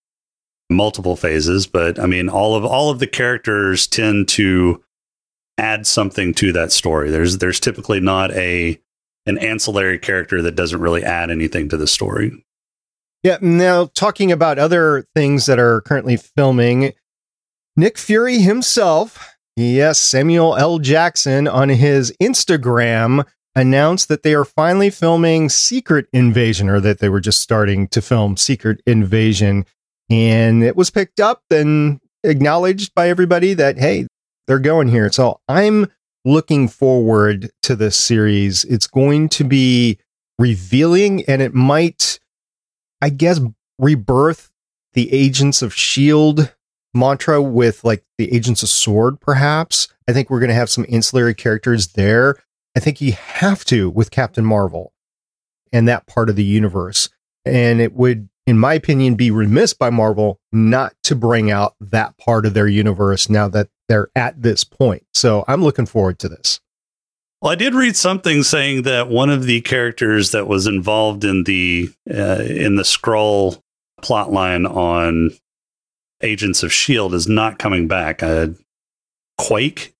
multiple 0.71 1.15
phases. 1.15 1.67
But 1.67 1.99
I 1.99 2.07
mean, 2.07 2.29
all 2.29 2.55
of 2.55 2.65
all 2.65 2.89
of 2.89 2.97
the 2.97 3.07
characters 3.07 3.85
tend 3.85 4.27
to 4.29 4.83
add 5.59 5.85
something 5.85 6.33
to 6.35 6.51
that 6.53 6.71
story. 6.71 7.11
There's 7.11 7.37
there's 7.37 7.59
typically 7.59 7.99
not 7.99 8.31
a 8.31 8.79
an 9.27 9.37
ancillary 9.37 9.99
character 9.99 10.41
that 10.41 10.55
doesn't 10.55 10.81
really 10.81 11.03
add 11.03 11.29
anything 11.29 11.69
to 11.69 11.77
the 11.77 11.87
story. 11.87 12.43
Yeah. 13.23 13.37
Now, 13.41 13.85
talking 13.93 14.31
about 14.31 14.59
other 14.59 15.07
things 15.15 15.47
that 15.47 15.59
are 15.59 15.81
currently 15.81 16.17
filming, 16.17 16.93
Nick 17.77 17.97
Fury 17.97 18.39
himself, 18.39 19.35
yes, 19.57 19.99
Samuel 19.99 20.55
L. 20.55 20.79
Jackson, 20.79 21.47
on 21.47 21.69
his 21.69 22.13
Instagram 22.21 23.25
announced 23.53 24.07
that 24.07 24.23
they 24.23 24.33
are 24.33 24.45
finally 24.45 24.89
filming 24.89 25.49
Secret 25.49 26.07
Invasion, 26.13 26.69
or 26.69 26.79
that 26.79 26.99
they 26.99 27.09
were 27.09 27.19
just 27.19 27.41
starting 27.41 27.87
to 27.89 28.01
film 28.01 28.37
Secret 28.37 28.81
Invasion. 28.85 29.65
And 30.09 30.63
it 30.63 30.75
was 30.75 30.89
picked 30.89 31.19
up 31.19 31.43
and 31.49 31.99
acknowledged 32.23 32.93
by 32.95 33.09
everybody 33.09 33.53
that, 33.53 33.77
hey, 33.77 34.07
they're 34.47 34.59
going 34.59 34.87
here. 34.87 35.11
So 35.11 35.39
I'm 35.47 35.87
looking 36.23 36.67
forward 36.67 37.49
to 37.63 37.75
this 37.75 37.97
series. 37.97 38.63
It's 38.65 38.87
going 38.87 39.29
to 39.29 39.43
be 39.43 39.99
revealing 40.39 41.23
and 41.25 41.41
it 41.41 41.53
might, 41.53 42.19
I 43.01 43.09
guess, 43.09 43.39
rebirth 43.79 44.51
the 44.93 45.11
Agents 45.13 45.61
of 45.61 45.73
S.H.I.E.L.D 45.73 46.49
mantra 46.95 47.41
with 47.41 47.83
like 47.83 48.03
the 48.17 48.33
Agents 48.33 48.63
of 48.63 48.69
Sword, 48.69 49.19
perhaps. 49.19 49.87
I 50.07 50.13
think 50.13 50.29
we're 50.29 50.39
going 50.39 50.49
to 50.49 50.55
have 50.55 50.69
some 50.69 50.85
ancillary 50.89 51.33
characters 51.33 51.87
there. 51.89 52.37
I 52.75 52.79
think 52.79 53.01
you 53.01 53.13
have 53.13 53.65
to 53.65 53.89
with 53.89 54.11
Captain 54.11 54.45
Marvel 54.45 54.93
and 55.71 55.87
that 55.87 56.07
part 56.07 56.29
of 56.29 56.35
the 56.35 56.43
universe. 56.43 57.09
And 57.45 57.79
it 57.79 57.93
would, 57.93 58.29
in 58.47 58.57
my 58.57 58.73
opinion, 58.73 59.15
be 59.15 59.31
remiss 59.31 59.73
by 59.73 59.89
Marvel 59.89 60.39
not 60.51 60.93
to 61.03 61.15
bring 61.15 61.51
out 61.51 61.75
that 61.79 62.17
part 62.17 62.45
of 62.45 62.53
their 62.53 62.67
universe 62.67 63.29
now 63.29 63.47
that 63.49 63.69
they're 63.87 64.09
at 64.15 64.41
this 64.41 64.63
point. 64.63 65.05
So 65.13 65.45
I'm 65.47 65.63
looking 65.63 65.85
forward 65.85 66.19
to 66.19 66.29
this. 66.29 66.59
Well, 67.41 67.51
I 67.51 67.55
did 67.55 67.75
read 67.75 67.95
something 67.95 68.43
saying 68.43 68.83
that 68.83 69.09
one 69.09 69.29
of 69.29 69.43
the 69.43 69.61
characters 69.61 70.31
that 70.31 70.47
was 70.47 70.65
involved 70.65 71.23
in 71.23 71.43
the 71.43 71.91
uh, 72.09 72.41
in 72.41 72.75
the 72.75 72.83
Skrull 72.83 73.61
plotline 74.01 74.67
on 74.69 75.31
Agents 76.21 76.63
of 76.63 76.69
S.H.I.E.L.D. 76.71 77.15
is 77.15 77.27
not 77.27 77.59
coming 77.59 77.87
back. 77.87 78.23
Uh, 78.23 78.47
Quake? 79.37 79.95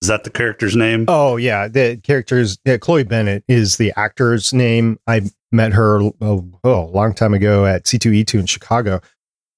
Is 0.00 0.08
that 0.08 0.24
the 0.24 0.30
character's 0.30 0.76
name? 0.76 1.06
Oh, 1.08 1.36
yeah. 1.36 1.68
The 1.68 1.96
character's 1.96 2.58
yeah, 2.64 2.76
Chloe 2.76 3.02
Bennet 3.02 3.44
is 3.48 3.76
the 3.76 3.92
actor's 3.96 4.52
name. 4.52 4.98
I 5.06 5.22
met 5.50 5.72
her 5.72 6.00
oh, 6.00 6.14
oh, 6.20 6.84
a 6.84 6.90
long 6.90 7.14
time 7.14 7.34
ago 7.34 7.66
at 7.66 7.84
C2E2 7.84 8.40
in 8.40 8.46
Chicago. 8.46 9.00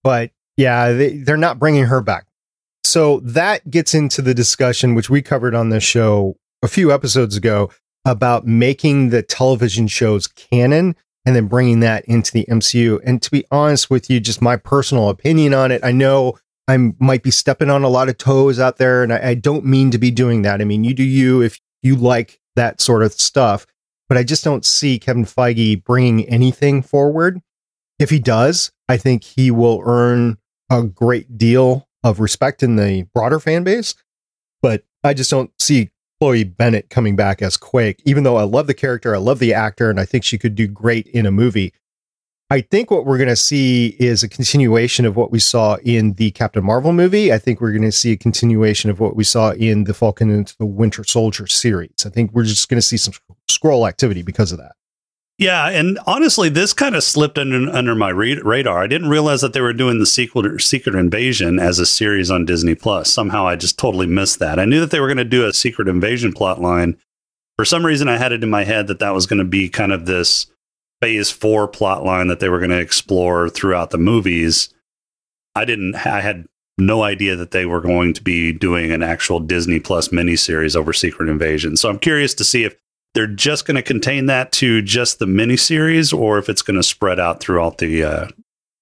But 0.02 0.30
yeah, 0.56 0.92
they, 0.92 1.18
they're 1.18 1.36
not 1.36 1.58
bringing 1.58 1.84
her 1.84 2.00
back. 2.00 2.26
So 2.84 3.20
that 3.20 3.70
gets 3.70 3.94
into 3.94 4.22
the 4.22 4.34
discussion, 4.34 4.94
which 4.94 5.10
we 5.10 5.20
covered 5.20 5.54
on 5.54 5.68
this 5.68 5.84
show 5.84 6.36
a 6.62 6.68
few 6.68 6.90
episodes 6.90 7.36
ago 7.36 7.70
about 8.04 8.46
making 8.46 9.10
the 9.10 9.22
television 9.22 9.86
shows 9.86 10.26
canon 10.26 10.96
and 11.30 11.36
then 11.36 11.46
bringing 11.46 11.78
that 11.78 12.04
into 12.06 12.32
the 12.32 12.44
MCU. 12.46 12.98
And 13.04 13.22
to 13.22 13.30
be 13.30 13.44
honest 13.52 13.88
with 13.88 14.10
you, 14.10 14.18
just 14.18 14.42
my 14.42 14.56
personal 14.56 15.10
opinion 15.10 15.54
on 15.54 15.70
it, 15.70 15.80
I 15.84 15.92
know 15.92 16.40
I 16.66 16.76
might 16.98 17.22
be 17.22 17.30
stepping 17.30 17.70
on 17.70 17.84
a 17.84 17.88
lot 17.88 18.08
of 18.08 18.18
toes 18.18 18.58
out 18.58 18.78
there, 18.78 19.04
and 19.04 19.12
I, 19.12 19.28
I 19.28 19.34
don't 19.34 19.64
mean 19.64 19.92
to 19.92 19.98
be 19.98 20.10
doing 20.10 20.42
that. 20.42 20.60
I 20.60 20.64
mean, 20.64 20.82
you 20.82 20.92
do 20.92 21.04
you 21.04 21.40
if 21.40 21.60
you 21.84 21.94
like 21.94 22.40
that 22.56 22.80
sort 22.80 23.04
of 23.04 23.12
stuff, 23.12 23.64
but 24.08 24.18
I 24.18 24.24
just 24.24 24.42
don't 24.42 24.64
see 24.64 24.98
Kevin 24.98 25.24
Feige 25.24 25.84
bringing 25.84 26.28
anything 26.28 26.82
forward. 26.82 27.40
If 28.00 28.10
he 28.10 28.18
does, 28.18 28.72
I 28.88 28.96
think 28.96 29.22
he 29.22 29.52
will 29.52 29.84
earn 29.86 30.36
a 30.68 30.82
great 30.82 31.38
deal 31.38 31.88
of 32.02 32.18
respect 32.18 32.60
in 32.60 32.74
the 32.74 33.06
broader 33.14 33.38
fan 33.38 33.62
base. 33.62 33.94
But 34.62 34.82
I 35.04 35.14
just 35.14 35.30
don't 35.30 35.52
see 35.60 35.90
Chloe 36.20 36.44
Bennet 36.44 36.90
coming 36.90 37.16
back 37.16 37.40
as 37.40 37.56
Quake, 37.56 38.02
even 38.04 38.24
though 38.24 38.36
I 38.36 38.42
love 38.42 38.66
the 38.66 38.74
character, 38.74 39.14
I 39.14 39.18
love 39.18 39.38
the 39.38 39.54
actor, 39.54 39.88
and 39.88 39.98
I 39.98 40.04
think 40.04 40.22
she 40.22 40.36
could 40.36 40.54
do 40.54 40.66
great 40.66 41.06
in 41.06 41.24
a 41.24 41.30
movie. 41.30 41.72
I 42.50 42.60
think 42.60 42.90
what 42.90 43.06
we're 43.06 43.16
going 43.16 43.28
to 43.28 43.36
see 43.36 43.96
is 43.98 44.22
a 44.22 44.28
continuation 44.28 45.06
of 45.06 45.16
what 45.16 45.30
we 45.30 45.38
saw 45.38 45.76
in 45.76 46.14
the 46.14 46.32
Captain 46.32 46.64
Marvel 46.64 46.92
movie. 46.92 47.32
I 47.32 47.38
think 47.38 47.60
we're 47.60 47.70
going 47.70 47.82
to 47.82 47.92
see 47.92 48.12
a 48.12 48.16
continuation 48.16 48.90
of 48.90 49.00
what 49.00 49.16
we 49.16 49.24
saw 49.24 49.52
in 49.52 49.84
the 49.84 49.94
Falcon 49.94 50.30
and 50.30 50.52
the 50.58 50.66
Winter 50.66 51.04
Soldier 51.04 51.46
series. 51.46 52.04
I 52.04 52.10
think 52.10 52.32
we're 52.32 52.44
just 52.44 52.68
going 52.68 52.80
to 52.80 52.86
see 52.86 52.96
some 52.96 53.14
Skrull 53.48 53.88
activity 53.88 54.22
because 54.22 54.52
of 54.52 54.58
that. 54.58 54.72
Yeah, 55.40 55.70
and 55.70 55.98
honestly, 56.06 56.50
this 56.50 56.74
kind 56.74 56.94
of 56.94 57.02
slipped 57.02 57.38
under 57.38 57.70
under 57.70 57.94
my 57.94 58.10
radar. 58.10 58.82
I 58.82 58.86
didn't 58.86 59.08
realize 59.08 59.40
that 59.40 59.54
they 59.54 59.62
were 59.62 59.72
doing 59.72 59.98
the 59.98 60.04
sequel 60.04 60.58
Secret 60.58 60.94
Invasion 60.94 61.58
as 61.58 61.78
a 61.78 61.86
series 61.86 62.30
on 62.30 62.44
Disney 62.44 62.74
Plus. 62.74 63.10
Somehow, 63.10 63.46
I 63.46 63.56
just 63.56 63.78
totally 63.78 64.06
missed 64.06 64.38
that. 64.40 64.58
I 64.58 64.66
knew 64.66 64.80
that 64.80 64.90
they 64.90 65.00
were 65.00 65.06
going 65.06 65.16
to 65.16 65.24
do 65.24 65.46
a 65.46 65.54
Secret 65.54 65.88
Invasion 65.88 66.34
plot 66.34 66.60
line. 66.60 66.98
For 67.56 67.64
some 67.64 67.86
reason, 67.86 68.06
I 68.06 68.18
had 68.18 68.32
it 68.32 68.42
in 68.42 68.50
my 68.50 68.64
head 68.64 68.86
that 68.88 68.98
that 68.98 69.14
was 69.14 69.24
going 69.24 69.38
to 69.38 69.46
be 69.46 69.70
kind 69.70 69.92
of 69.92 70.04
this 70.04 70.46
Phase 71.00 71.30
Four 71.30 71.68
plot 71.68 72.04
line 72.04 72.26
that 72.26 72.40
they 72.40 72.50
were 72.50 72.58
going 72.58 72.68
to 72.68 72.78
explore 72.78 73.48
throughout 73.48 73.92
the 73.92 73.98
movies. 73.98 74.68
I 75.54 75.64
didn't. 75.64 75.94
I 76.06 76.20
had 76.20 76.44
no 76.76 77.02
idea 77.02 77.34
that 77.36 77.52
they 77.52 77.64
were 77.64 77.80
going 77.80 78.12
to 78.12 78.22
be 78.22 78.52
doing 78.52 78.92
an 78.92 79.02
actual 79.02 79.40
Disney 79.40 79.80
Plus 79.80 80.08
miniseries 80.08 80.76
over 80.76 80.92
Secret 80.92 81.30
Invasion. 81.30 81.78
So 81.78 81.88
I'm 81.88 81.98
curious 81.98 82.34
to 82.34 82.44
see 82.44 82.64
if 82.64 82.76
they're 83.14 83.26
just 83.26 83.66
going 83.66 83.76
to 83.76 83.82
contain 83.82 84.26
that 84.26 84.52
to 84.52 84.82
just 84.82 85.18
the 85.18 85.26
miniseries 85.26 86.16
or 86.16 86.38
if 86.38 86.48
it's 86.48 86.62
going 86.62 86.76
to 86.76 86.82
spread 86.82 87.18
out 87.18 87.40
throughout 87.40 87.78
the 87.78 88.04
uh, 88.04 88.28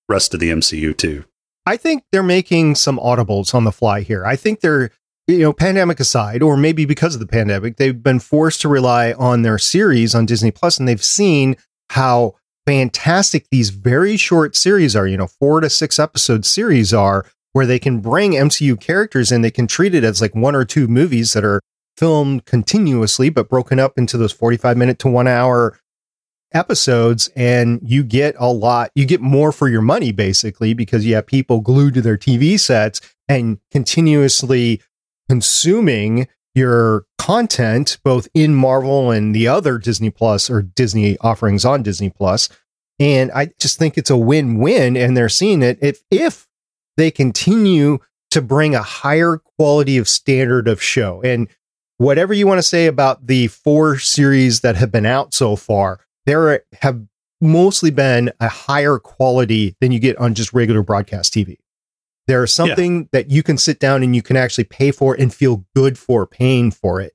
rest 0.08 0.34
of 0.34 0.40
the 0.40 0.50
MCU 0.50 0.96
too. 0.96 1.24
I 1.66 1.76
think 1.76 2.04
they're 2.12 2.22
making 2.22 2.76
some 2.76 2.98
audibles 2.98 3.54
on 3.54 3.64
the 3.64 3.72
fly 3.72 4.00
here. 4.00 4.24
I 4.24 4.36
think 4.36 4.60
they're, 4.60 4.90
you 5.26 5.40
know, 5.40 5.52
pandemic 5.52 6.00
aside, 6.00 6.42
or 6.42 6.56
maybe 6.56 6.86
because 6.86 7.14
of 7.14 7.20
the 7.20 7.26
pandemic, 7.26 7.76
they've 7.76 8.02
been 8.02 8.20
forced 8.20 8.62
to 8.62 8.68
rely 8.68 9.12
on 9.12 9.42
their 9.42 9.58
series 9.58 10.14
on 10.14 10.24
Disney 10.24 10.50
Plus, 10.50 10.78
and 10.78 10.88
they've 10.88 11.04
seen 11.04 11.56
how 11.90 12.36
fantastic 12.66 13.46
these 13.50 13.68
very 13.68 14.16
short 14.16 14.56
series 14.56 14.96
are. 14.96 15.06
You 15.06 15.18
know, 15.18 15.26
four 15.26 15.60
to 15.60 15.68
six 15.68 15.98
episode 15.98 16.46
series 16.46 16.94
are, 16.94 17.26
where 17.52 17.66
they 17.66 17.78
can 17.78 18.00
bring 18.00 18.32
MCU 18.32 18.80
characters 18.80 19.30
in. 19.30 19.42
They 19.42 19.50
can 19.50 19.66
treat 19.66 19.94
it 19.94 20.04
as 20.04 20.22
like 20.22 20.34
one 20.34 20.54
or 20.54 20.64
two 20.64 20.88
movies 20.88 21.34
that 21.34 21.44
are 21.44 21.60
filmed 21.98 22.44
continuously, 22.44 23.28
but 23.28 23.48
broken 23.48 23.80
up 23.80 23.98
into 23.98 24.16
those 24.16 24.32
45 24.32 24.76
minute 24.76 24.98
to 25.00 25.08
one 25.08 25.26
hour 25.26 25.78
episodes. 26.52 27.28
And 27.34 27.80
you 27.82 28.04
get 28.04 28.36
a 28.38 28.52
lot, 28.52 28.90
you 28.94 29.04
get 29.04 29.20
more 29.20 29.50
for 29.50 29.68
your 29.68 29.82
money 29.82 30.12
basically, 30.12 30.74
because 30.74 31.04
you 31.04 31.16
have 31.16 31.26
people 31.26 31.60
glued 31.60 31.94
to 31.94 32.00
their 32.00 32.16
TV 32.16 32.58
sets 32.58 33.00
and 33.28 33.58
continuously 33.70 34.80
consuming 35.28 36.28
your 36.54 37.04
content, 37.18 37.98
both 38.04 38.28
in 38.32 38.54
Marvel 38.54 39.10
and 39.10 39.34
the 39.34 39.48
other 39.48 39.76
Disney 39.76 40.10
Plus 40.10 40.48
or 40.48 40.62
Disney 40.62 41.18
offerings 41.20 41.64
on 41.64 41.82
Disney 41.82 42.10
Plus. 42.10 42.48
And 43.00 43.30
I 43.32 43.50
just 43.58 43.78
think 43.78 43.98
it's 43.98 44.10
a 44.10 44.16
win 44.16 44.58
win. 44.58 44.96
And 44.96 45.16
they're 45.16 45.28
seeing 45.28 45.62
it 45.62 45.78
if, 45.82 46.00
if 46.10 46.46
they 46.96 47.10
continue 47.10 47.98
to 48.30 48.42
bring 48.42 48.74
a 48.74 48.82
higher 48.82 49.38
quality 49.56 49.98
of 49.98 50.08
standard 50.08 50.68
of 50.68 50.82
show. 50.82 51.22
And 51.22 51.48
whatever 51.98 52.32
you 52.32 52.46
want 52.46 52.58
to 52.58 52.62
say 52.62 52.86
about 52.86 53.26
the 53.26 53.48
four 53.48 53.98
series 53.98 54.60
that 54.60 54.76
have 54.76 54.90
been 54.90 55.06
out 55.06 55.34
so 55.34 55.56
far, 55.56 56.00
there 56.26 56.64
have 56.80 57.06
mostly 57.40 57.90
been 57.90 58.32
a 58.40 58.48
higher 58.48 58.98
quality 58.98 59.76
than 59.80 59.92
you 59.92 59.98
get 59.98 60.16
on 60.16 60.34
just 60.34 60.52
regular 60.52 60.82
broadcast 60.82 61.34
TV. 61.34 61.58
There's 62.26 62.52
something 62.52 63.00
yeah. 63.00 63.06
that 63.12 63.30
you 63.30 63.42
can 63.42 63.56
sit 63.56 63.78
down 63.78 64.02
and 64.02 64.14
you 64.14 64.22
can 64.22 64.36
actually 64.36 64.64
pay 64.64 64.90
for 64.90 65.14
and 65.14 65.32
feel 65.32 65.64
good 65.74 65.98
for 65.98 66.26
paying 66.26 66.70
for 66.70 67.00
it. 67.00 67.14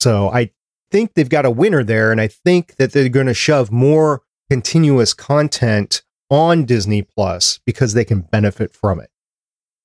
So 0.00 0.28
I 0.28 0.50
think 0.90 1.14
they've 1.14 1.28
got 1.28 1.46
a 1.46 1.50
winner 1.50 1.84
there. 1.84 2.10
And 2.10 2.20
I 2.20 2.28
think 2.28 2.76
that 2.76 2.92
they're 2.92 3.08
going 3.08 3.26
to 3.26 3.34
shove 3.34 3.70
more 3.70 4.22
continuous 4.50 5.14
content 5.14 6.02
on 6.30 6.64
Disney 6.64 7.02
Plus 7.02 7.60
because 7.64 7.94
they 7.94 8.04
can 8.04 8.22
benefit 8.22 8.74
from 8.74 9.00
it. 9.00 9.10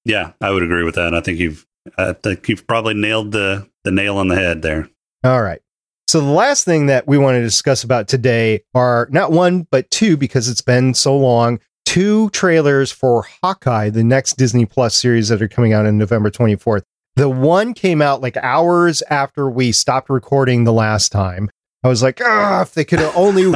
Yeah, 0.03 0.31
I 0.41 0.49
would 0.49 0.63
agree 0.63 0.83
with 0.83 0.95
that. 0.95 1.13
I 1.13 1.21
think 1.21 1.39
you've 1.39 1.67
I 1.97 2.13
think 2.13 2.47
you've 2.49 2.67
probably 2.67 2.93
nailed 2.93 3.31
the 3.31 3.67
the 3.89 3.95
nail 3.95 4.17
on 4.17 4.27
the 4.27 4.35
head 4.35 4.61
there. 4.61 4.87
All 5.23 5.41
right. 5.41 5.61
So 6.07 6.21
the 6.21 6.27
last 6.27 6.63
thing 6.63 6.85
that 6.87 7.07
we 7.07 7.17
want 7.17 7.35
to 7.35 7.41
discuss 7.41 7.83
about 7.83 8.07
today 8.07 8.61
are 8.73 9.07
not 9.11 9.31
one 9.31 9.67
but 9.71 9.89
two 9.89 10.15
because 10.15 10.47
it's 10.47 10.61
been 10.61 10.93
so 10.93 11.17
long. 11.17 11.59
Two 11.85 12.29
trailers 12.29 12.91
for 12.91 13.25
Hawkeye, 13.41 13.89
the 13.89 14.03
next 14.03 14.37
Disney 14.37 14.65
Plus 14.65 14.95
series 14.95 15.29
that 15.29 15.41
are 15.41 15.47
coming 15.47 15.73
out 15.73 15.87
on 15.87 15.97
November 15.97 16.29
24th. 16.29 16.83
The 17.15 17.29
one 17.29 17.73
came 17.73 18.01
out 18.01 18.21
like 18.21 18.37
hours 18.37 19.01
after 19.09 19.49
we 19.49 19.71
stopped 19.71 20.09
recording 20.09 20.63
the 20.63 20.73
last 20.73 21.11
time. 21.11 21.49
I 21.83 21.87
was 21.87 22.03
like, 22.03 22.19
ah, 22.23 22.61
if 22.61 22.73
they 22.73 22.85
could 22.85 22.99
have 22.99 23.15
only 23.15 23.51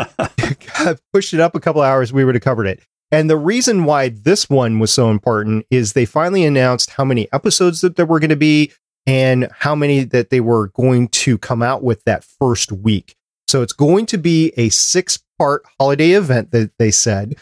pushed 1.14 1.34
it 1.34 1.40
up 1.40 1.56
a 1.56 1.60
couple 1.60 1.82
hours, 1.82 2.12
we 2.12 2.26
would 2.26 2.36
have 2.36 2.44
covered 2.44 2.66
it. 2.66 2.82
And 3.12 3.30
the 3.30 3.38
reason 3.38 3.86
why 3.86 4.10
this 4.10 4.50
one 4.50 4.80
was 4.80 4.92
so 4.92 5.12
important 5.12 5.68
is 5.70 5.94
they 5.94 6.06
finally 6.06 6.44
announced 6.44 6.92
how 6.92 7.06
many 7.06 7.32
episodes 7.32 7.82
that 7.82 7.96
there 7.96 8.08
were 8.08 8.20
going 8.20 8.32
to 8.32 8.36
be 8.36 8.72
and 9.06 9.50
how 9.52 9.76
many 9.76 10.04
that 10.04 10.30
they 10.30 10.40
were 10.40 10.68
going 10.70 11.08
to 11.10 11.38
come 11.38 11.62
out 11.62 11.84
with 11.84 12.04
that 12.06 12.24
first 12.24 12.72
week. 12.72 13.16
So 13.48 13.62
it's 13.62 13.74
going 13.74 14.06
to 14.08 14.18
be 14.18 14.54
a 14.58 14.70
six 14.70 15.20
part 15.38 15.64
holiday 15.80 16.12
event 16.12 16.52
that 16.52 16.72
they 16.80 16.92
said. 16.92 17.36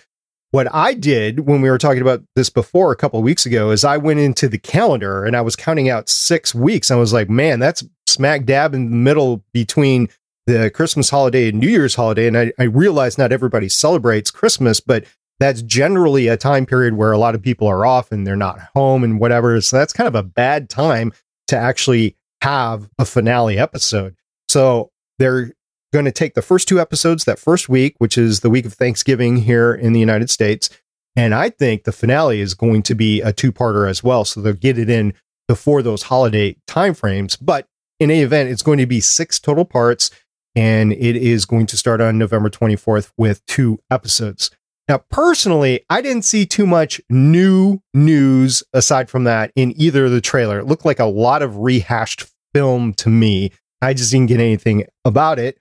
What 0.51 0.67
I 0.73 0.93
did 0.93 1.41
when 1.41 1.61
we 1.61 1.69
were 1.69 1.77
talking 1.77 2.01
about 2.01 2.23
this 2.35 2.49
before 2.49 2.91
a 2.91 2.97
couple 2.97 3.19
of 3.19 3.23
weeks 3.23 3.45
ago 3.45 3.71
is 3.71 3.85
I 3.85 3.95
went 3.95 4.19
into 4.19 4.49
the 4.49 4.57
calendar 4.57 5.23
and 5.23 5.37
I 5.37 5.41
was 5.41 5.55
counting 5.55 5.89
out 5.89 6.09
six 6.09 6.53
weeks. 6.53 6.91
I 6.91 6.97
was 6.97 7.13
like, 7.13 7.29
man, 7.29 7.59
that's 7.59 7.85
smack 8.07 8.43
dab 8.43 8.73
in 8.73 8.89
the 8.89 8.95
middle 8.97 9.45
between 9.53 10.09
the 10.47 10.69
Christmas 10.69 11.09
holiday 11.09 11.49
and 11.49 11.59
New 11.59 11.69
Year's 11.69 11.95
holiday. 11.95 12.27
And 12.27 12.37
I, 12.37 12.51
I 12.59 12.63
realize 12.63 13.17
not 13.17 13.31
everybody 13.31 13.69
celebrates 13.69 14.31
Christmas, 14.31 14.81
but 14.81 15.05
that's 15.39 15.61
generally 15.61 16.27
a 16.27 16.37
time 16.37 16.65
period 16.65 16.95
where 16.95 17.11
a 17.11 17.17
lot 17.17 17.33
of 17.33 17.41
people 17.41 17.67
are 17.67 17.85
off 17.85 18.11
and 18.11 18.27
they're 18.27 18.35
not 18.35 18.59
home 18.75 19.03
and 19.03 19.19
whatever. 19.19 19.59
So 19.61 19.77
that's 19.77 19.93
kind 19.93 20.07
of 20.07 20.15
a 20.15 20.23
bad 20.23 20.69
time 20.69 21.13
to 21.51 21.57
actually 21.57 22.17
have 22.41 22.89
a 22.97 23.05
finale 23.05 23.57
episode. 23.57 24.15
So 24.49 24.91
they're 25.19 25.51
going 25.93 26.05
to 26.05 26.11
take 26.11 26.33
the 26.33 26.41
first 26.41 26.67
two 26.67 26.79
episodes 26.79 27.25
that 27.25 27.39
first 27.39 27.69
week, 27.69 27.95
which 27.99 28.17
is 28.17 28.39
the 28.39 28.49
week 28.49 28.65
of 28.65 28.73
Thanksgiving 28.73 29.37
here 29.37 29.73
in 29.73 29.93
the 29.93 29.99
United 29.99 30.29
States. 30.29 30.69
And 31.15 31.35
I 31.35 31.49
think 31.49 31.83
the 31.83 31.91
finale 31.91 32.39
is 32.39 32.53
going 32.53 32.83
to 32.83 32.95
be 32.95 33.21
a 33.21 33.33
two 33.33 33.51
parter 33.51 33.89
as 33.89 34.03
well. 34.03 34.23
So 34.23 34.41
they'll 34.41 34.53
get 34.53 34.79
it 34.79 34.89
in 34.89 35.13
before 35.47 35.81
those 35.81 36.03
holiday 36.03 36.55
timeframes. 36.67 37.37
But 37.41 37.67
in 37.99 38.09
any 38.09 38.21
event, 38.21 38.49
it's 38.49 38.63
going 38.63 38.77
to 38.77 38.85
be 38.85 39.01
six 39.01 39.39
total 39.39 39.65
parts 39.65 40.09
and 40.55 40.93
it 40.93 41.15
is 41.15 41.45
going 41.45 41.65
to 41.67 41.77
start 41.77 42.01
on 42.01 42.17
November 42.17 42.49
24th 42.49 43.11
with 43.17 43.45
two 43.45 43.79
episodes. 43.89 44.51
Now, 44.91 44.97
personally, 45.09 45.85
I 45.89 46.01
didn't 46.01 46.25
see 46.25 46.45
too 46.45 46.67
much 46.67 46.99
new 47.09 47.79
news 47.93 48.61
aside 48.73 49.09
from 49.09 49.23
that 49.23 49.53
in 49.55 49.73
either 49.79 50.03
of 50.03 50.11
the 50.11 50.19
trailer. 50.19 50.59
It 50.59 50.65
looked 50.65 50.83
like 50.83 50.99
a 50.99 51.05
lot 51.05 51.41
of 51.41 51.59
rehashed 51.59 52.25
film 52.53 52.93
to 52.95 53.09
me. 53.09 53.53
I 53.81 53.93
just 53.93 54.11
didn't 54.11 54.27
get 54.27 54.41
anything 54.41 54.83
about 55.05 55.39
it, 55.39 55.57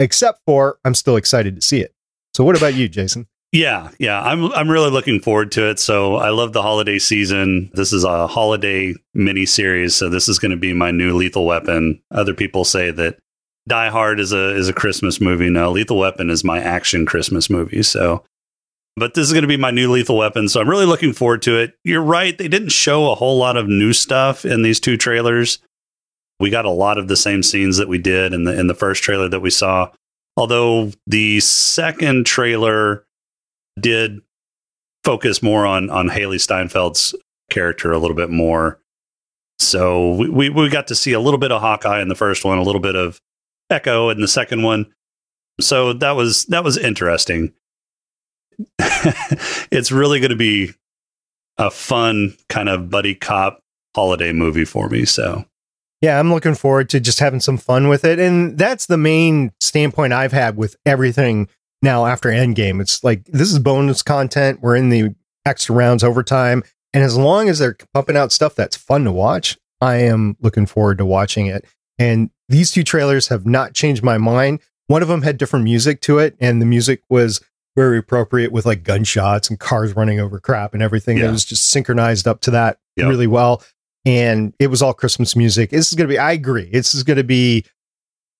except 0.00 0.40
for 0.46 0.78
I'm 0.84 0.94
still 0.94 1.14
excited 1.14 1.54
to 1.54 1.62
see 1.62 1.80
it. 1.80 1.94
So, 2.34 2.42
what 2.42 2.56
about 2.56 2.74
you, 2.74 2.88
Jason? 2.88 3.28
Yeah, 3.54 3.90
yeah, 3.98 4.18
I'm 4.22 4.50
I'm 4.54 4.70
really 4.70 4.90
looking 4.90 5.20
forward 5.20 5.52
to 5.52 5.68
it. 5.68 5.78
So 5.78 6.16
I 6.16 6.30
love 6.30 6.54
the 6.54 6.62
holiday 6.62 6.98
season. 6.98 7.70
This 7.74 7.92
is 7.92 8.02
a 8.02 8.26
holiday 8.26 8.94
mini 9.12 9.44
series, 9.44 9.94
so 9.94 10.08
this 10.08 10.26
is 10.26 10.38
going 10.38 10.52
to 10.52 10.56
be 10.56 10.72
my 10.72 10.90
new 10.90 11.14
Lethal 11.14 11.44
Weapon. 11.44 12.00
Other 12.10 12.32
people 12.32 12.64
say 12.64 12.90
that 12.92 13.18
Die 13.68 13.90
Hard 13.90 14.20
is 14.20 14.32
a 14.32 14.56
is 14.56 14.70
a 14.70 14.72
Christmas 14.72 15.20
movie. 15.20 15.50
No, 15.50 15.70
Lethal 15.70 15.98
Weapon 15.98 16.30
is 16.30 16.42
my 16.42 16.60
action 16.60 17.04
Christmas 17.04 17.50
movie. 17.50 17.82
So 17.82 18.24
but 18.96 19.14
this 19.14 19.26
is 19.26 19.32
going 19.32 19.42
to 19.42 19.48
be 19.48 19.56
my 19.56 19.70
new 19.70 19.90
lethal 19.90 20.18
weapon. 20.18 20.48
So 20.48 20.60
I'm 20.60 20.68
really 20.68 20.86
looking 20.86 21.12
forward 21.12 21.42
to 21.42 21.58
it. 21.58 21.74
You're 21.84 22.02
right. 22.02 22.36
They 22.36 22.48
didn't 22.48 22.70
show 22.70 23.10
a 23.10 23.14
whole 23.14 23.38
lot 23.38 23.56
of 23.56 23.68
new 23.68 23.92
stuff 23.92 24.44
in 24.44 24.62
these 24.62 24.80
two 24.80 24.96
trailers. 24.96 25.58
We 26.40 26.50
got 26.50 26.64
a 26.64 26.70
lot 26.70 26.98
of 26.98 27.08
the 27.08 27.16
same 27.16 27.42
scenes 27.42 27.76
that 27.76 27.88
we 27.88 27.98
did 27.98 28.34
in 28.34 28.44
the 28.44 28.58
in 28.58 28.66
the 28.66 28.74
first 28.74 29.02
trailer 29.02 29.28
that 29.28 29.40
we 29.40 29.50
saw. 29.50 29.90
Although 30.36 30.92
the 31.06 31.40
second 31.40 32.26
trailer 32.26 33.04
did 33.80 34.20
focus 35.04 35.42
more 35.42 35.66
on 35.66 35.88
on 35.88 36.08
Hailee 36.08 36.36
Steinfeld's 36.36 37.14
character 37.50 37.92
a 37.92 37.98
little 37.98 38.16
bit 38.16 38.30
more. 38.30 38.80
So 39.58 40.14
we, 40.14 40.28
we, 40.28 40.48
we 40.50 40.68
got 40.68 40.88
to 40.88 40.94
see 40.94 41.12
a 41.12 41.20
little 41.20 41.38
bit 41.38 41.52
of 41.52 41.60
Hawkeye 41.60 42.02
in 42.02 42.08
the 42.08 42.14
first 42.16 42.44
one, 42.44 42.58
a 42.58 42.62
little 42.62 42.80
bit 42.80 42.96
of 42.96 43.20
Echo 43.70 44.10
in 44.10 44.20
the 44.20 44.28
second 44.28 44.62
one. 44.62 44.92
So 45.60 45.92
that 45.94 46.12
was 46.12 46.46
that 46.46 46.64
was 46.64 46.76
interesting. 46.76 47.52
it's 49.70 49.92
really 49.92 50.20
going 50.20 50.30
to 50.30 50.36
be 50.36 50.72
a 51.58 51.70
fun 51.70 52.36
kind 52.48 52.68
of 52.68 52.90
buddy 52.90 53.14
cop 53.14 53.60
holiday 53.94 54.32
movie 54.32 54.64
for 54.64 54.88
me. 54.88 55.04
So, 55.04 55.44
yeah, 56.00 56.18
I'm 56.18 56.32
looking 56.32 56.54
forward 56.54 56.88
to 56.90 57.00
just 57.00 57.20
having 57.20 57.40
some 57.40 57.56
fun 57.56 57.88
with 57.88 58.04
it. 58.04 58.18
And 58.18 58.58
that's 58.58 58.86
the 58.86 58.96
main 58.96 59.52
standpoint 59.60 60.12
I've 60.12 60.32
had 60.32 60.56
with 60.56 60.76
everything 60.86 61.48
now 61.82 62.06
after 62.06 62.28
Endgame. 62.30 62.80
It's 62.80 63.04
like 63.04 63.24
this 63.24 63.52
is 63.52 63.58
bonus 63.58 64.02
content. 64.02 64.60
We're 64.60 64.76
in 64.76 64.88
the 64.88 65.14
extra 65.44 65.74
rounds 65.74 66.04
overtime. 66.04 66.62
And 66.92 67.02
as 67.02 67.16
long 67.16 67.48
as 67.48 67.58
they're 67.58 67.76
pumping 67.94 68.16
out 68.16 68.32
stuff 68.32 68.54
that's 68.54 68.76
fun 68.76 69.04
to 69.04 69.12
watch, 69.12 69.58
I 69.80 69.96
am 69.96 70.36
looking 70.40 70.66
forward 70.66 70.98
to 70.98 71.06
watching 71.06 71.46
it. 71.46 71.64
And 71.98 72.30
these 72.48 72.70
two 72.70 72.84
trailers 72.84 73.28
have 73.28 73.46
not 73.46 73.74
changed 73.74 74.02
my 74.02 74.18
mind. 74.18 74.60
One 74.86 75.02
of 75.02 75.08
them 75.08 75.22
had 75.22 75.38
different 75.38 75.64
music 75.64 76.00
to 76.02 76.18
it, 76.18 76.36
and 76.38 76.60
the 76.60 76.66
music 76.66 77.02
was 77.08 77.40
very 77.76 77.98
appropriate 77.98 78.52
with 78.52 78.66
like 78.66 78.82
gunshots 78.82 79.48
and 79.48 79.58
cars 79.58 79.96
running 79.96 80.20
over 80.20 80.38
crap 80.38 80.74
and 80.74 80.82
everything. 80.82 81.18
Yeah. 81.18 81.28
It 81.28 81.30
was 81.30 81.44
just 81.44 81.70
synchronized 81.70 82.28
up 82.28 82.40
to 82.42 82.50
that 82.52 82.78
yep. 82.96 83.08
really 83.08 83.26
well. 83.26 83.62
And 84.04 84.52
it 84.58 84.66
was 84.66 84.82
all 84.82 84.92
Christmas 84.92 85.36
music. 85.36 85.70
This 85.70 85.90
is 85.90 85.96
going 85.96 86.08
to 86.08 86.12
be, 86.12 86.18
I 86.18 86.32
agree. 86.32 86.68
This 86.70 86.94
is 86.94 87.02
going 87.02 87.18
to 87.18 87.24
be 87.24 87.64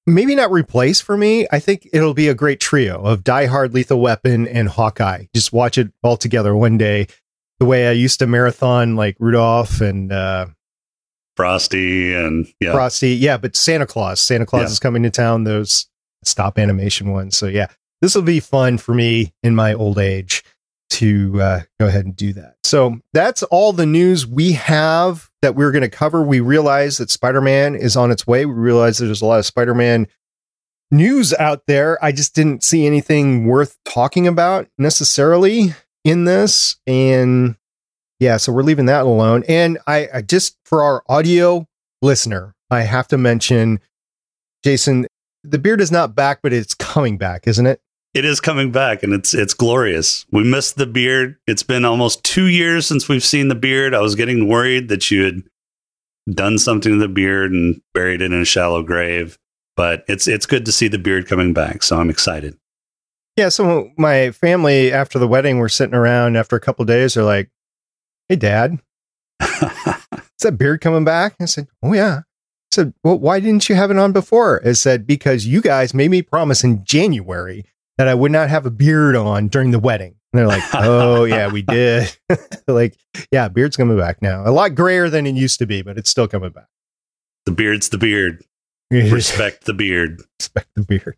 maybe 0.07 0.35
not 0.35 0.51
replace 0.51 1.01
for 1.01 1.17
me. 1.17 1.47
I 1.53 1.61
think 1.61 1.89
it'll 1.93 2.15
be 2.15 2.29
a 2.29 2.35
great 2.35 2.61
trio 2.61 3.01
of 3.01 3.23
Die 3.23 3.47
Hard, 3.47 3.73
Lethal 3.73 4.01
Weapon, 4.01 4.49
and 4.49 4.69
Hawkeye. 4.69 5.27
Just 5.35 5.53
watch 5.53 5.79
it 5.79 5.93
all 6.03 6.17
together 6.17 6.57
one 6.57 6.79
day. 6.79 7.07
The 7.61 7.67
way 7.67 7.87
I 7.87 7.93
used 7.93 8.19
to 8.19 8.27
marathon 8.27 8.97
like 8.97 9.17
Rudolph 9.21 9.81
and 9.81 10.11
uh, 10.11 10.47
Frosty 11.37 12.13
and 12.13 12.47
yeah. 12.61 12.73
Frosty. 12.73 13.11
Yeah, 13.11 13.37
but 13.37 13.55
Santa 13.55 13.87
Claus. 13.87 14.21
Santa 14.21 14.45
Claus 14.45 14.63
yeah. 14.63 14.73
is 14.73 14.79
coming 14.81 15.05
to 15.05 15.11
town. 15.11 15.45
Those 15.45 15.87
stop 16.25 16.59
animation 16.59 17.11
ones. 17.11 17.37
So 17.37 17.47
yeah, 17.47 17.69
this 18.03 18.15
will 18.15 18.23
be 18.23 18.41
fun 18.41 18.77
for 18.77 18.93
me 18.93 19.33
in 19.43 19.55
my 19.55 19.73
old 19.73 19.99
age 19.99 20.45
to 20.91 21.41
uh, 21.41 21.61
go 21.81 21.87
ahead 21.87 22.05
and 22.05 22.15
do 22.15 22.35
that. 22.35 22.57
So 22.65 22.99
that's 23.15 23.43
all 23.45 23.73
the 23.73 23.87
news 23.87 24.27
we 24.27 24.53
have 24.53 25.31
that 25.41 25.55
we're 25.55 25.73
going 25.73 25.83
to 25.83 25.89
cover. 25.89 26.23
We 26.23 26.41
realize 26.41 26.99
that 26.99 27.11
Spider 27.11 27.41
Man 27.41 27.75
is 27.75 27.97
on 27.97 28.11
its 28.11 28.27
way. 28.27 28.45
We 28.45 28.53
realize 28.53 28.99
there's 28.99 29.23
a 29.23 29.27
lot 29.27 29.39
of 29.39 29.47
Spider 29.47 29.75
Man 29.75 30.07
news 30.91 31.33
out 31.33 31.63
there. 31.67 32.03
I 32.05 32.13
just 32.13 32.35
didn't 32.35 32.63
see 32.63 32.87
anything 32.87 33.47
worth 33.47 33.79
talking 33.87 34.27
about 34.27 34.69
necessarily 34.77 35.75
in 36.05 36.25
this. 36.25 36.77
And 36.87 37.57
yeah, 38.21 38.37
so 38.37 38.53
we're 38.53 38.63
leaving 38.63 38.87
that 38.87 39.05
alone. 39.05 39.45
And 39.49 39.79
I, 39.87 40.09
I 40.13 40.23
just, 40.23 40.59
for 40.65 40.83
our 40.83 41.03
audio 41.09 41.67
listener, 42.03 42.55
I 42.71 42.83
have 42.83 43.09
to 43.09 43.19
mention, 43.19 43.81
Jason, 44.63 45.07
the 45.43 45.59
beard 45.59 45.81
is 45.81 45.91
not 45.91 46.15
back, 46.15 46.41
but 46.43 46.53
it's 46.53 46.75
coming 46.75 47.17
back, 47.17 47.47
isn't 47.47 47.67
it? 47.67 47.81
It 48.15 48.27
is 48.27 48.41
coming 48.41 48.73
back 48.73 49.03
and 49.03 49.15
it's 49.15 49.33
it's 49.33 49.55
glorious. 49.55 50.27
We 50.31 50.45
missed 50.45 50.77
the 50.77 50.87
beard. 50.87 51.37
It's 51.47 51.63
been 51.63 51.85
almost 51.85 52.23
2 52.25 52.47
years 52.47 52.87
since 52.87 53.09
we've 53.09 53.25
seen 53.25 53.49
the 53.49 53.55
beard. 53.55 53.95
I 53.95 54.01
was 54.01 54.15
getting 54.15 54.49
worried 54.49 54.89
that 54.89 55.11
you 55.11 55.25
had 55.25 55.43
done 56.31 56.59
something 56.59 56.93
to 56.93 56.99
the 56.99 57.09
beard 57.09 57.53
and 57.53 57.81
buried 57.95 58.21
it 58.21 58.33
in 58.33 58.41
a 58.41 58.45
shallow 58.45 58.83
grave, 58.83 59.39
but 59.77 60.05
it's 60.09 60.29
it's 60.29 60.47
good 60.47 60.67
to 60.67 60.73
see 60.73 60.89
the 60.89 60.99
beard 60.99 61.27
coming 61.27 61.53
back, 61.55 61.83
so 61.83 61.99
I'm 61.99 62.11
excited. 62.11 62.57
Yeah, 63.37 63.49
so 63.49 63.91
my 63.97 64.31
family 64.31 64.93
after 64.93 65.19
the 65.19 65.27
wedding 65.27 65.59
were 65.59 65.71
sitting 65.71 65.95
around 65.95 66.37
after 66.37 66.55
a 66.55 66.61
couple 66.61 66.85
days 66.85 67.15
they're 67.15 67.25
like, 67.25 67.51
"Hey 68.29 68.37
dad, 68.37 68.79
is 69.41 69.49
that 70.41 70.59
beard 70.59 70.83
coming 70.83 71.05
back?" 71.05 71.37
I 71.41 71.47
said, 71.47 71.69
"Oh 71.83 71.95
yeah." 71.95 72.21
I 72.21 72.75
said, 72.75 72.95
"Well, 73.03 73.19
why 73.19 73.41
didn't 73.41 73.71
you 73.71 73.75
have 73.75 73.91
it 73.91 73.97
on 73.97 74.13
before?" 74.13 74.61
I 74.67 74.73
said, 74.73 75.07
"Because 75.07 75.47
you 75.47 75.63
guys 75.63 75.95
made 75.95 76.11
me 76.11 76.21
promise 76.21 76.63
in 76.63 76.85
January 76.85 77.65
that 77.99 78.09
I 78.09 78.15
would 78.15 78.33
not 78.33 78.49
have 78.51 78.67
a 78.67 78.71
beard 78.71 79.17
on 79.17 79.49
during 79.49 79.71
the 79.71 79.79
wedding." 79.79 80.15
And 80.33 80.39
they're 80.39 80.47
like, 80.47 80.63
"Oh 80.75 81.25
yeah, 81.25 81.49
we 81.49 81.63
did." 81.63 82.17
like, 82.67 82.97
yeah, 83.31 83.49
beard's 83.49 83.77
coming 83.77 83.99
back 83.99 84.23
now. 84.23 84.47
A 84.47 84.51
lot 84.51 84.75
grayer 84.75 85.09
than 85.11 85.27
it 85.27 85.35
used 85.35 85.59
to 85.59 85.67
be, 85.67 85.83
but 85.83 85.99
it's 85.99 86.11
still 86.11 86.29
coming 86.29 86.51
back. 86.51 86.69
The 87.47 87.53
beard's 87.53 87.89
the 87.89 87.99
beard. 87.99 88.45
Respect 88.91 89.65
the 89.65 89.75
beard. 89.75 90.23
Respect 90.39 90.69
the 90.75 90.83
beard. 90.83 91.17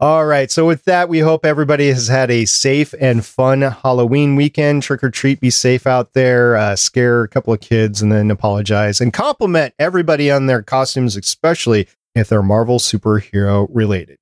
All 0.00 0.26
right. 0.26 0.50
So, 0.50 0.66
with 0.66 0.84
that, 0.84 1.08
we 1.08 1.20
hope 1.20 1.46
everybody 1.46 1.88
has 1.88 2.08
had 2.08 2.30
a 2.30 2.44
safe 2.44 2.94
and 3.00 3.24
fun 3.24 3.62
Halloween 3.62 4.36
weekend. 4.36 4.82
Trick 4.82 5.02
or 5.02 5.10
treat, 5.10 5.40
be 5.40 5.50
safe 5.50 5.86
out 5.86 6.12
there, 6.12 6.56
uh, 6.56 6.76
scare 6.76 7.22
a 7.22 7.28
couple 7.28 7.52
of 7.52 7.60
kids, 7.60 8.02
and 8.02 8.12
then 8.12 8.30
apologize 8.30 9.00
and 9.00 9.12
compliment 9.12 9.74
everybody 9.78 10.30
on 10.30 10.46
their 10.46 10.62
costumes, 10.62 11.16
especially 11.16 11.88
if 12.14 12.28
they're 12.28 12.42
Marvel 12.42 12.78
superhero 12.78 13.66
related. 13.72 14.18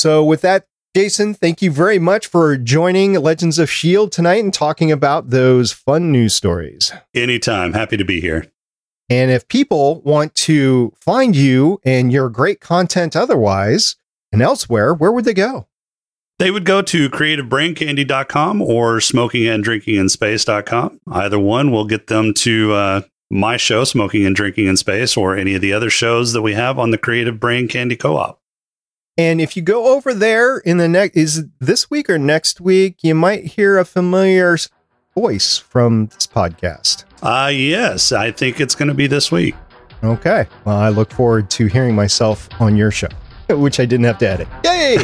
So, 0.00 0.24
with 0.24 0.40
that, 0.40 0.66
Jason, 0.96 1.34
thank 1.34 1.60
you 1.60 1.70
very 1.70 1.98
much 1.98 2.26
for 2.26 2.56
joining 2.56 3.12
Legends 3.12 3.58
of 3.58 3.68
S.H.I.E.L.D. 3.68 4.10
tonight 4.10 4.42
and 4.42 4.52
talking 4.52 4.90
about 4.90 5.28
those 5.28 5.72
fun 5.72 6.10
news 6.10 6.34
stories. 6.34 6.90
Anytime. 7.14 7.74
Happy 7.74 7.98
to 7.98 8.04
be 8.04 8.20
here. 8.20 8.50
And 9.10 9.30
if 9.30 9.46
people 9.46 10.00
want 10.00 10.34
to 10.36 10.94
find 10.98 11.36
you 11.36 11.80
and 11.84 12.10
your 12.10 12.30
great 12.30 12.60
content 12.60 13.14
otherwise 13.14 13.96
and 14.32 14.40
elsewhere, 14.40 14.94
where 14.94 15.12
would 15.12 15.26
they 15.26 15.34
go? 15.34 15.68
They 16.38 16.50
would 16.50 16.64
go 16.64 16.80
to 16.80 17.10
creativebraincandy.com 17.10 18.62
or 18.62 19.00
smokinganddrinkinginspace.com. 19.00 21.00
Either 21.12 21.38
one 21.38 21.70
will 21.70 21.84
get 21.84 22.06
them 22.06 22.32
to 22.34 22.72
uh, 22.72 23.02
my 23.30 23.58
show, 23.58 23.84
Smoking 23.84 24.24
and 24.24 24.34
Drinking 24.34 24.66
in 24.66 24.78
Space, 24.78 25.16
or 25.16 25.36
any 25.36 25.54
of 25.54 25.60
the 25.60 25.74
other 25.74 25.90
shows 25.90 26.32
that 26.32 26.40
we 26.40 26.54
have 26.54 26.78
on 26.78 26.90
the 26.90 26.98
Creative 26.98 27.38
Brain 27.38 27.68
Candy 27.68 27.96
Co 27.96 28.16
op. 28.16 28.39
And 29.16 29.40
if 29.40 29.56
you 29.56 29.62
go 29.62 29.94
over 29.94 30.14
there 30.14 30.58
in 30.58 30.78
the 30.78 30.88
next, 30.88 31.16
is 31.16 31.44
this 31.58 31.90
week 31.90 32.08
or 32.08 32.18
next 32.18 32.60
week, 32.60 32.98
you 33.02 33.14
might 33.14 33.44
hear 33.44 33.78
a 33.78 33.84
familiar 33.84 34.56
voice 35.14 35.58
from 35.58 36.06
this 36.06 36.26
podcast. 36.26 37.04
Uh, 37.22 37.50
yes, 37.52 38.12
I 38.12 38.30
think 38.30 38.60
it's 38.60 38.74
going 38.74 38.88
to 38.88 38.94
be 38.94 39.06
this 39.06 39.30
week. 39.30 39.54
Okay. 40.02 40.46
Well, 40.64 40.76
I 40.76 40.88
look 40.88 41.10
forward 41.10 41.50
to 41.50 41.66
hearing 41.66 41.94
myself 41.94 42.48
on 42.58 42.76
your 42.76 42.90
show, 42.90 43.08
which 43.48 43.80
I 43.80 43.84
didn't 43.84 44.04
have 44.04 44.18
to 44.18 44.28
edit. 44.28 44.48
Yay! 44.64 44.96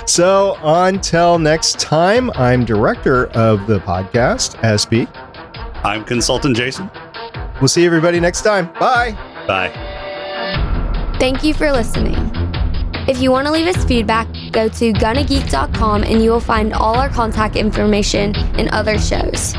so 0.06 0.56
until 0.62 1.38
next 1.38 1.78
time, 1.78 2.30
I'm 2.30 2.64
director 2.64 3.26
of 3.32 3.66
the 3.66 3.80
podcast, 3.80 4.56
SB. 4.62 5.08
I'm 5.84 6.04
consultant 6.04 6.56
Jason. 6.56 6.90
We'll 7.60 7.68
see 7.68 7.84
everybody 7.84 8.20
next 8.20 8.42
time. 8.42 8.72
Bye. 8.74 9.12
Bye. 9.46 9.70
Thank 11.20 11.44
you 11.44 11.52
for 11.54 11.70
listening. 11.70 12.43
If 13.06 13.20
you 13.20 13.30
want 13.30 13.46
to 13.46 13.52
leave 13.52 13.66
us 13.66 13.84
feedback, 13.84 14.26
go 14.50 14.68
to 14.68 14.92
gonnageek.com 14.94 16.04
and 16.04 16.22
you 16.22 16.30
will 16.30 16.40
find 16.40 16.72
all 16.72 16.96
our 16.96 17.10
contact 17.10 17.54
information 17.54 18.34
and 18.58 18.70
other 18.70 18.98
shows. 18.98 19.54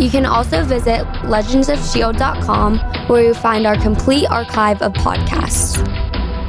You 0.00 0.10
can 0.10 0.24
also 0.24 0.64
visit 0.64 1.04
legendsofshield.com 1.24 2.78
where 3.08 3.22
you'll 3.22 3.34
find 3.34 3.66
our 3.66 3.76
complete 3.76 4.26
archive 4.30 4.80
of 4.80 4.92
podcasts. 4.94 5.76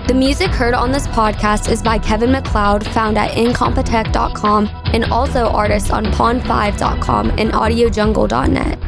The 0.07 0.13
music 0.13 0.51
heard 0.51 0.73
on 0.73 0.91
this 0.91 1.07
podcast 1.07 1.69
is 1.71 1.81
by 1.81 1.97
Kevin 1.97 2.31
MacLeod, 2.31 2.85
found 2.87 3.17
at 3.17 3.31
incompetech.com, 3.31 4.69
and 4.93 5.05
also 5.05 5.47
artists 5.47 5.89
on 5.89 6.05
pond5.com 6.05 7.31
and 7.31 7.51
audiojungle.net. 7.51 8.84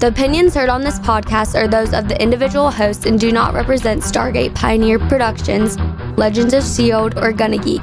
The 0.00 0.06
opinions 0.06 0.54
heard 0.54 0.70
on 0.70 0.80
this 0.80 0.98
podcast 0.98 1.54
are 1.54 1.68
those 1.68 1.92
of 1.92 2.08
the 2.08 2.18
individual 2.22 2.70
hosts 2.70 3.04
and 3.04 3.20
do 3.20 3.30
not 3.30 3.52
represent 3.52 4.00
Stargate 4.00 4.54
Pioneer 4.54 4.98
Productions, 4.98 5.78
Legends 6.16 6.54
of 6.54 6.62
S.H.I.E.L.D., 6.62 7.20
or 7.20 7.32
Gonna 7.32 7.58
Geek. 7.58 7.82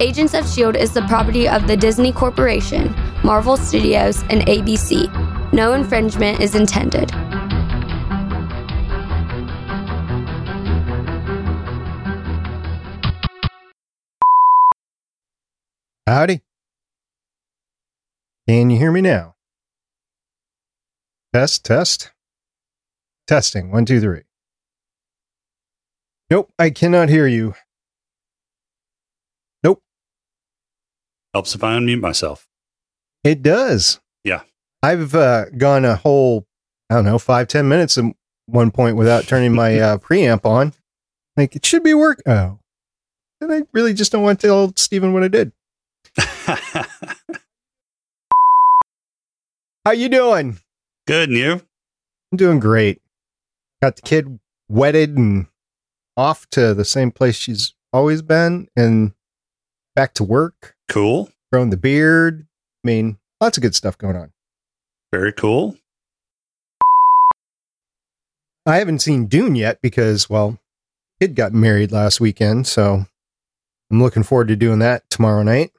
Agents 0.00 0.34
of 0.34 0.40
S.H.I.E.L.D. 0.40 0.80
is 0.80 0.92
the 0.92 1.02
property 1.02 1.48
of 1.48 1.68
the 1.68 1.76
Disney 1.76 2.10
Corporation, 2.10 2.92
Marvel 3.22 3.56
Studios, 3.56 4.22
and 4.22 4.42
ABC. 4.48 5.52
No 5.52 5.74
infringement 5.74 6.40
is 6.40 6.56
intended. 6.56 7.12
Howdy. 16.08 16.40
Can 18.48 18.70
you 18.70 18.78
hear 18.78 18.90
me 18.90 19.00
now? 19.00 19.35
Test, 21.32 21.64
test. 21.64 22.12
Testing. 23.26 23.70
One, 23.70 23.84
two, 23.84 24.00
three. 24.00 24.22
Nope, 26.30 26.52
I 26.58 26.70
cannot 26.70 27.08
hear 27.08 27.26
you. 27.26 27.54
Nope. 29.62 29.82
Helps 31.34 31.54
if 31.54 31.62
I 31.62 31.76
unmute 31.76 32.00
myself. 32.00 32.48
It 33.22 33.42
does. 33.42 34.00
Yeah. 34.24 34.42
I've 34.82 35.14
uh, 35.14 35.46
gone 35.50 35.84
a 35.84 35.96
whole, 35.96 36.46
I 36.90 36.94
don't 36.94 37.04
know, 37.04 37.18
five, 37.18 37.48
ten 37.48 37.68
minutes 37.68 37.98
at 37.98 38.04
one 38.46 38.70
point 38.70 38.96
without 38.96 39.24
turning 39.24 39.52
my 39.54 39.78
uh, 39.78 39.98
preamp 39.98 40.44
on. 40.44 40.72
Like, 41.36 41.54
it 41.54 41.66
should 41.66 41.82
be 41.82 41.94
work. 41.94 42.22
Oh. 42.26 42.58
And 43.40 43.52
I 43.52 43.62
really 43.72 43.92
just 43.92 44.12
don't 44.12 44.22
want 44.22 44.40
to 44.40 44.46
tell 44.46 44.72
Stephen 44.76 45.12
what 45.12 45.22
I 45.22 45.28
did. 45.28 45.52
How 49.84 49.92
you 49.92 50.08
doing? 50.08 50.58
Good, 51.06 51.28
and 51.28 51.38
you? 51.38 51.52
I'm 52.32 52.36
doing 52.36 52.58
great. 52.58 53.00
Got 53.80 53.96
the 53.96 54.02
kid 54.02 54.40
wedded 54.68 55.16
and 55.16 55.46
off 56.16 56.50
to 56.50 56.74
the 56.74 56.84
same 56.84 57.12
place 57.12 57.36
she's 57.36 57.74
always 57.92 58.22
been 58.22 58.66
and 58.74 59.12
back 59.94 60.14
to 60.14 60.24
work. 60.24 60.74
Cool. 60.88 61.30
Growing 61.52 61.70
the 61.70 61.76
beard. 61.76 62.48
I 62.84 62.86
mean, 62.86 63.18
lots 63.40 63.56
of 63.56 63.62
good 63.62 63.76
stuff 63.76 63.96
going 63.96 64.16
on. 64.16 64.32
Very 65.12 65.32
cool. 65.32 65.76
I 68.66 68.78
haven't 68.78 68.98
seen 68.98 69.26
Dune 69.26 69.54
yet 69.54 69.80
because, 69.80 70.28
well, 70.28 70.58
kid 71.20 71.36
got 71.36 71.52
married 71.52 71.92
last 71.92 72.20
weekend, 72.20 72.66
so 72.66 73.06
I'm 73.92 74.02
looking 74.02 74.24
forward 74.24 74.48
to 74.48 74.56
doing 74.56 74.80
that 74.80 75.08
tomorrow 75.08 75.44
night. 75.44 75.70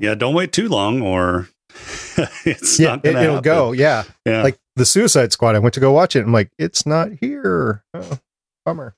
Yeah, 0.00 0.16
don't 0.16 0.34
wait 0.34 0.52
too 0.52 0.68
long 0.68 1.02
or 1.02 1.48
it's 2.44 2.80
yeah, 2.80 2.98
it, 3.02 3.14
will 3.14 3.40
go. 3.40 3.70
Yeah. 3.70 4.02
Yeah. 4.26 4.42
Like 4.42 4.58
the 4.76 4.84
Suicide 4.86 5.32
Squad, 5.32 5.54
I 5.54 5.58
went 5.58 5.74
to 5.74 5.80
go 5.80 5.92
watch 5.92 6.16
it. 6.16 6.24
I'm 6.24 6.32
like, 6.32 6.50
it's 6.58 6.86
not 6.86 7.10
here. 7.20 7.84
Oh, 7.94 8.18
bummer. 8.64 8.94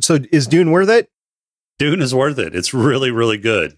So 0.00 0.18
is 0.32 0.46
Dune 0.46 0.70
worth 0.70 0.88
it? 0.88 1.08
Dune 1.78 2.00
is 2.00 2.14
worth 2.14 2.38
it. 2.38 2.54
It's 2.54 2.72
really, 2.72 3.10
really 3.10 3.38
good. 3.38 3.76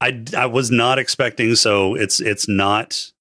I, 0.00 0.24
I 0.36 0.46
was 0.46 0.70
not 0.70 0.98
expecting 0.98 1.54
so 1.54 1.94
it's 1.94 2.20
it's 2.20 2.48
not 2.48 3.12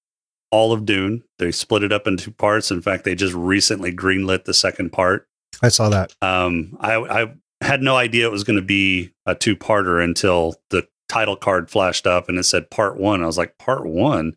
all 0.51 0.73
of 0.73 0.85
Dune. 0.85 1.23
They 1.39 1.51
split 1.51 1.83
it 1.83 1.91
up 1.91 2.07
into 2.07 2.25
two 2.25 2.31
parts. 2.31 2.71
In 2.71 2.81
fact, 2.81 3.05
they 3.05 3.15
just 3.15 3.33
recently 3.33 3.91
greenlit 3.91 4.45
the 4.45 4.53
second 4.53 4.91
part. 4.91 5.27
I 5.61 5.69
saw 5.69 5.89
that. 5.89 6.13
Um, 6.21 6.77
I, 6.79 6.95
I 6.95 7.33
had 7.61 7.81
no 7.81 7.95
idea 7.95 8.27
it 8.27 8.31
was 8.31 8.43
going 8.43 8.59
to 8.59 8.65
be 8.65 9.11
a 9.25 9.33
two 9.33 9.55
parter 9.55 10.03
until 10.03 10.55
the 10.69 10.85
title 11.09 11.35
card 11.35 11.69
flashed 11.69 12.05
up 12.05 12.27
and 12.27 12.37
it 12.37 12.43
said 12.43 12.69
part 12.69 12.97
one. 12.99 13.23
I 13.23 13.25
was 13.25 13.37
like, 13.37 13.57
part 13.57 13.85
one? 13.85 14.35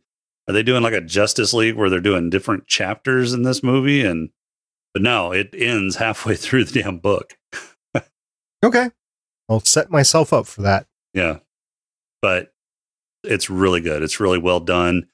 Are 0.48 0.52
they 0.52 0.62
doing 0.62 0.82
like 0.82 0.94
a 0.94 1.00
Justice 1.00 1.52
League 1.52 1.74
where 1.74 1.90
they're 1.90 2.00
doing 2.00 2.30
different 2.30 2.66
chapters 2.66 3.32
in 3.32 3.42
this 3.42 3.62
movie? 3.62 4.04
And 4.04 4.30
but 4.94 5.02
no, 5.02 5.32
it 5.32 5.54
ends 5.56 5.96
halfway 5.96 6.34
through 6.36 6.64
the 6.64 6.82
damn 6.82 6.98
book. 6.98 7.36
Okay. 8.64 8.90
I'll 9.48 9.60
set 9.60 9.90
myself 9.90 10.32
up 10.32 10.46
for 10.46 10.62
that. 10.62 10.86
Yeah. 11.14 11.38
But 12.22 12.52
it's 13.22 13.50
really 13.50 13.80
good. 13.80 14.02
It's 14.02 14.20
really 14.20 14.38
well 14.38 14.60
done. 14.60 15.08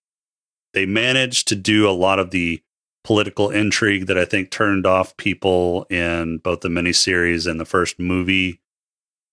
They 0.74 0.86
managed 0.86 1.48
to 1.48 1.56
do 1.56 1.88
a 1.88 1.92
lot 1.92 2.18
of 2.18 2.30
the 2.30 2.62
political 3.04 3.50
intrigue 3.50 4.06
that 4.06 4.16
I 4.16 4.24
think 4.24 4.50
turned 4.50 4.86
off 4.86 5.16
people 5.16 5.84
in 5.90 6.38
both 6.38 6.60
the 6.60 6.68
miniseries 6.68 7.50
and 7.50 7.58
the 7.58 7.64
first 7.64 7.98
movie 7.98 8.60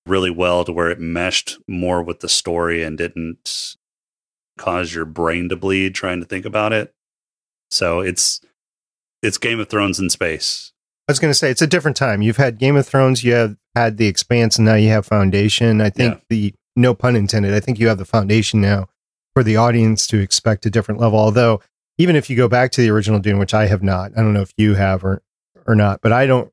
really 0.05 0.31
well 0.31 0.65
to 0.65 0.71
where 0.71 0.89
it 0.89 0.99
meshed 0.99 1.57
more 1.67 2.01
with 2.01 2.19
the 2.19 2.29
story 2.29 2.83
and 2.83 2.97
didn't 2.97 3.77
cause 4.59 4.93
your 4.93 5.05
brain 5.05 5.49
to 5.49 5.55
bleed 5.55 5.95
trying 5.95 6.19
to 6.19 6.25
think 6.27 6.45
about 6.45 6.73
it. 6.73 6.93
So 7.71 8.01
it's 8.01 8.41
it's 9.23 9.37
Game 9.37 9.59
of 9.59 9.69
Thrones 9.69 9.99
in 9.99 10.09
space. 10.09 10.71
I 11.07 11.11
was 11.11 11.19
going 11.19 11.31
to 11.31 11.35
say 11.35 11.49
it's 11.49 11.61
a 11.61 11.67
different 11.67 11.97
time. 11.97 12.21
You've 12.21 12.37
had 12.37 12.59
Game 12.59 12.75
of 12.75 12.85
Thrones, 12.85 13.23
you 13.23 13.33
have 13.33 13.57
had 13.75 13.97
The 13.97 14.07
Expanse, 14.07 14.57
and 14.57 14.65
now 14.65 14.75
you 14.75 14.89
have 14.89 15.05
Foundation. 15.05 15.81
I 15.81 15.89
think 15.89 16.15
yeah. 16.15 16.21
the 16.29 16.53
no 16.75 16.93
pun 16.93 17.15
intended. 17.15 17.53
I 17.53 17.59
think 17.59 17.79
you 17.79 17.87
have 17.87 17.97
the 17.97 18.05
foundation 18.05 18.61
now 18.61 18.87
for 19.33 19.43
the 19.43 19.57
audience 19.57 20.07
to 20.07 20.19
expect 20.19 20.65
a 20.65 20.69
different 20.69 21.01
level. 21.01 21.19
Although 21.19 21.61
even 21.97 22.15
if 22.15 22.29
you 22.29 22.37
go 22.37 22.47
back 22.47 22.71
to 22.71 22.81
the 22.81 22.89
original 22.89 23.19
Dune, 23.19 23.39
which 23.39 23.53
I 23.53 23.67
have 23.67 23.83
not, 23.83 24.11
I 24.15 24.21
don't 24.21 24.33
know 24.33 24.41
if 24.41 24.53
you 24.57 24.75
have 24.75 25.03
or 25.03 25.21
or 25.65 25.75
not, 25.75 26.01
but 26.01 26.11
I 26.11 26.25
don't. 26.25 26.51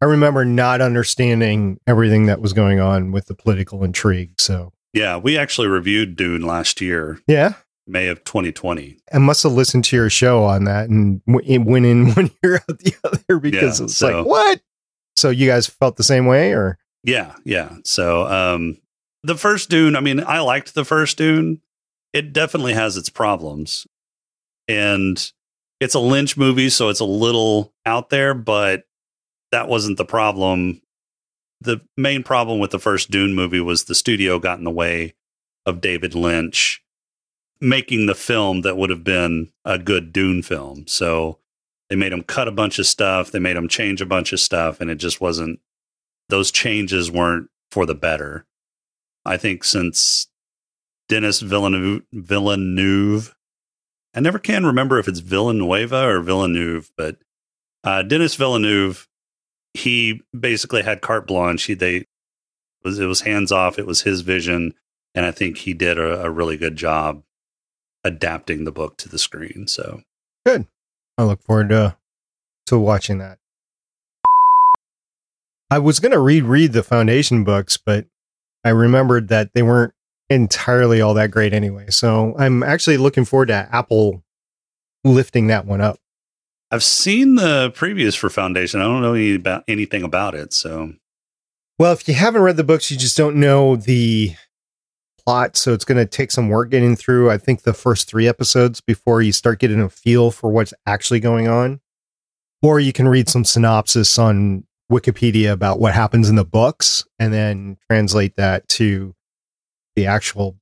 I 0.00 0.04
remember 0.04 0.44
not 0.44 0.80
understanding 0.80 1.80
everything 1.86 2.26
that 2.26 2.40
was 2.40 2.52
going 2.52 2.78
on 2.78 3.10
with 3.10 3.26
the 3.26 3.34
political 3.34 3.82
intrigue. 3.82 4.40
So 4.40 4.72
yeah, 4.92 5.16
we 5.16 5.36
actually 5.38 5.68
reviewed 5.68 6.16
Dune 6.16 6.42
last 6.42 6.80
year. 6.80 7.20
Yeah, 7.26 7.54
May 7.88 8.08
of 8.08 8.22
2020. 8.24 8.98
I 9.12 9.18
must 9.18 9.42
have 9.42 9.52
listened 9.52 9.84
to 9.86 9.96
your 9.96 10.10
show 10.10 10.44
on 10.44 10.64
that 10.64 10.88
and 10.88 11.22
it 11.44 11.58
went 11.58 11.86
in 11.86 12.10
one 12.14 12.30
ear 12.44 12.56
out 12.56 12.78
the 12.78 12.94
other 13.04 13.40
because 13.40 13.80
yeah, 13.80 13.84
it's 13.84 13.96
so, 13.96 14.18
like, 14.18 14.26
what? 14.26 14.60
So 15.16 15.30
you 15.30 15.48
guys 15.48 15.66
felt 15.66 15.96
the 15.96 16.04
same 16.04 16.26
way 16.26 16.52
or? 16.52 16.78
Yeah, 17.02 17.34
yeah. 17.44 17.76
So 17.84 18.26
um 18.26 18.78
the 19.22 19.36
first 19.36 19.70
Dune, 19.70 19.96
I 19.96 20.00
mean, 20.00 20.20
I 20.20 20.40
liked 20.40 20.74
the 20.74 20.84
first 20.84 21.18
Dune. 21.18 21.60
It 22.12 22.32
definitely 22.32 22.74
has 22.74 22.96
its 22.96 23.08
problems. 23.08 23.86
And 24.68 25.32
it's 25.80 25.94
a 25.94 26.00
Lynch 26.00 26.36
movie, 26.36 26.70
so 26.70 26.88
it's 26.88 27.00
a 27.00 27.04
little 27.04 27.72
out 27.86 28.10
there, 28.10 28.34
but 28.34 28.84
that 29.50 29.68
wasn't 29.68 29.96
the 29.96 30.04
problem. 30.04 30.82
The 31.60 31.80
main 31.96 32.22
problem 32.22 32.58
with 32.58 32.70
the 32.70 32.78
first 32.78 33.10
Dune 33.10 33.34
movie 33.34 33.60
was 33.60 33.84
the 33.84 33.94
studio 33.94 34.38
got 34.38 34.58
in 34.58 34.64
the 34.64 34.70
way 34.70 35.14
of 35.66 35.80
David 35.80 36.14
Lynch 36.14 36.82
making 37.60 38.06
the 38.06 38.14
film 38.14 38.60
that 38.62 38.76
would 38.76 38.90
have 38.90 39.02
been 39.02 39.50
a 39.64 39.78
good 39.78 40.12
Dune 40.12 40.42
film. 40.42 40.86
So 40.86 41.38
they 41.90 41.96
made 41.96 42.12
him 42.12 42.22
cut 42.22 42.46
a 42.46 42.52
bunch 42.52 42.78
of 42.78 42.86
stuff, 42.86 43.32
they 43.32 43.40
made 43.40 43.56
him 43.56 43.68
change 43.68 44.00
a 44.00 44.06
bunch 44.06 44.32
of 44.32 44.38
stuff, 44.38 44.80
and 44.80 44.90
it 44.90 44.96
just 44.96 45.20
wasn't, 45.20 45.58
those 46.28 46.52
changes 46.52 47.10
weren't 47.10 47.48
for 47.72 47.84
the 47.84 47.96
better. 47.96 48.46
I 49.24 49.36
think 49.36 49.64
since 49.64 50.28
Denis 51.08 51.40
Villeneuve, 51.40 52.02
Villeneuve 52.12 53.34
I 54.14 54.20
never 54.20 54.38
can 54.38 54.66
remember 54.66 54.98
if 54.98 55.08
it's 55.08 55.20
Villanueva 55.20 56.08
or 56.08 56.20
Villeneuve, 56.20 56.90
but 56.96 57.16
uh, 57.84 58.02
Denis 58.02 58.34
Villeneuve, 58.34 59.07
he 59.74 60.22
basically 60.38 60.82
had 60.82 61.00
carte 61.00 61.26
blanche. 61.26 61.64
He, 61.64 61.74
they, 61.74 62.04
was, 62.84 62.98
it 62.98 63.06
was 63.06 63.22
hands 63.22 63.52
off. 63.52 63.78
It 63.78 63.86
was 63.86 64.02
his 64.02 64.22
vision. 64.22 64.74
And 65.14 65.26
I 65.26 65.30
think 65.30 65.58
he 65.58 65.74
did 65.74 65.98
a, 65.98 66.22
a 66.22 66.30
really 66.30 66.56
good 66.56 66.76
job 66.76 67.22
adapting 68.04 68.64
the 68.64 68.72
book 68.72 68.96
to 68.98 69.08
the 69.08 69.18
screen. 69.18 69.66
So 69.66 70.02
good. 70.46 70.66
I 71.16 71.24
look 71.24 71.42
forward 71.42 71.70
to 71.70 71.96
to 72.66 72.78
watching 72.78 73.18
that. 73.18 73.38
I 75.70 75.78
was 75.78 76.00
going 76.00 76.12
to 76.12 76.20
reread 76.20 76.72
the 76.72 76.82
Foundation 76.82 77.44
books, 77.44 77.76
but 77.76 78.06
I 78.64 78.70
remembered 78.70 79.28
that 79.28 79.52
they 79.54 79.62
weren't 79.62 79.92
entirely 80.30 81.00
all 81.00 81.14
that 81.14 81.30
great 81.30 81.52
anyway. 81.52 81.86
So 81.90 82.34
I'm 82.38 82.62
actually 82.62 82.96
looking 82.96 83.24
forward 83.24 83.48
to 83.48 83.68
Apple 83.72 84.22
lifting 85.04 85.48
that 85.48 85.66
one 85.66 85.80
up. 85.80 85.98
I've 86.70 86.84
seen 86.84 87.36
the 87.36 87.72
previews 87.74 88.16
for 88.16 88.28
Foundation. 88.28 88.80
I 88.80 88.84
don't 88.84 89.00
know 89.00 89.14
any 89.14 89.34
about 89.34 89.64
anything 89.68 90.02
about 90.02 90.34
it. 90.34 90.52
So, 90.52 90.92
well, 91.78 91.92
if 91.92 92.06
you 92.06 92.14
haven't 92.14 92.42
read 92.42 92.56
the 92.56 92.64
books, 92.64 92.90
you 92.90 92.96
just 92.98 93.16
don't 93.16 93.36
know 93.36 93.76
the 93.76 94.34
plot. 95.24 95.56
So 95.56 95.72
it's 95.72 95.84
going 95.84 95.98
to 95.98 96.06
take 96.06 96.30
some 96.30 96.48
work 96.48 96.70
getting 96.70 96.94
through. 96.96 97.30
I 97.30 97.38
think 97.38 97.62
the 97.62 97.72
first 97.72 98.08
three 98.08 98.28
episodes 98.28 98.80
before 98.80 99.22
you 99.22 99.32
start 99.32 99.60
getting 99.60 99.80
a 99.80 99.88
feel 99.88 100.30
for 100.30 100.50
what's 100.50 100.74
actually 100.86 101.20
going 101.20 101.48
on. 101.48 101.80
Or 102.62 102.80
you 102.80 102.92
can 102.92 103.08
read 103.08 103.28
some 103.28 103.44
synopsis 103.44 104.18
on 104.18 104.64
Wikipedia 104.90 105.52
about 105.52 105.78
what 105.78 105.94
happens 105.94 106.28
in 106.28 106.36
the 106.36 106.44
books 106.44 107.04
and 107.18 107.32
then 107.32 107.76
translate 107.90 108.36
that 108.36 108.68
to 108.70 109.14
the 109.96 110.06
actual 110.06 110.56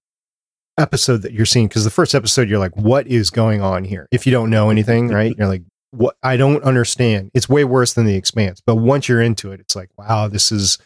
episode 0.78 1.22
that 1.22 1.32
you're 1.32 1.46
seeing 1.46 1.68
because 1.68 1.84
the 1.84 1.90
first 1.90 2.14
episode 2.14 2.50
you're 2.50 2.58
like 2.58 2.76
what 2.76 3.06
is 3.06 3.30
going 3.30 3.62
on 3.62 3.82
here 3.82 4.06
if 4.10 4.26
you 4.26 4.32
don't 4.32 4.50
know 4.50 4.68
anything 4.68 5.08
right 5.08 5.34
you're 5.38 5.48
like 5.48 5.62
what 5.90 6.16
i 6.22 6.36
don't 6.36 6.62
understand 6.64 7.30
it's 7.34 7.48
way 7.48 7.64
worse 7.64 7.94
than 7.94 8.06
the 8.06 8.16
expanse 8.16 8.60
but 8.64 8.76
once 8.76 9.08
you're 9.08 9.22
into 9.22 9.52
it 9.52 9.60
it's 9.60 9.76
like 9.76 9.90
wow 9.96 10.28
this 10.28 10.50
is 10.50 10.78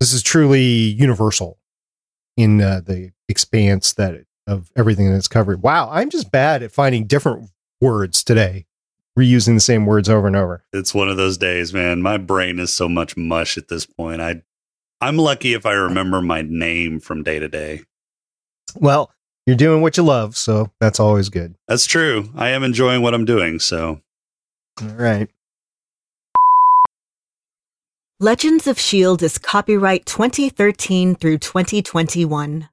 this 0.00 0.12
is 0.12 0.22
truly 0.22 0.62
universal 0.62 1.58
in 2.36 2.60
uh, 2.60 2.80
the 2.84 3.12
expanse 3.28 3.92
that 3.94 4.24
of 4.46 4.70
everything 4.76 5.10
that's 5.10 5.28
covered 5.28 5.62
wow 5.62 5.88
i'm 5.90 6.10
just 6.10 6.30
bad 6.30 6.62
at 6.62 6.70
finding 6.70 7.06
different 7.06 7.50
words 7.80 8.22
today 8.22 8.66
reusing 9.18 9.54
the 9.54 9.60
same 9.60 9.86
words 9.86 10.08
over 10.08 10.26
and 10.26 10.36
over 10.36 10.64
it's 10.72 10.94
one 10.94 11.08
of 11.08 11.16
those 11.16 11.38
days 11.38 11.72
man 11.72 12.02
my 12.02 12.16
brain 12.16 12.58
is 12.58 12.72
so 12.72 12.88
much 12.88 13.16
mush 13.16 13.56
at 13.56 13.68
this 13.68 13.86
point 13.86 14.20
i 14.20 14.42
I'm 15.00 15.18
lucky 15.18 15.52
if 15.52 15.66
I 15.66 15.72
remember 15.72 16.22
my 16.22 16.42
name 16.42 17.00
from 17.00 17.22
day 17.22 17.38
to 17.38 17.48
day. 17.48 17.82
Well, 18.76 19.12
you're 19.46 19.56
doing 19.56 19.82
what 19.82 19.96
you 19.96 20.02
love, 20.02 20.36
so 20.36 20.72
that's 20.80 20.98
always 20.98 21.28
good. 21.28 21.54
That's 21.68 21.86
true. 21.86 22.30
I 22.34 22.48
am 22.48 22.62
enjoying 22.64 23.02
what 23.02 23.14
I'm 23.14 23.24
doing, 23.24 23.58
so. 23.58 24.00
All 24.82 24.88
right. 24.88 25.30
Legends 28.20 28.66
of 28.66 28.78
S.H.I.E.L.D. 28.78 29.24
is 29.24 29.38
copyright 29.38 30.06
2013 30.06 31.14
through 31.16 31.38
2021. 31.38 32.68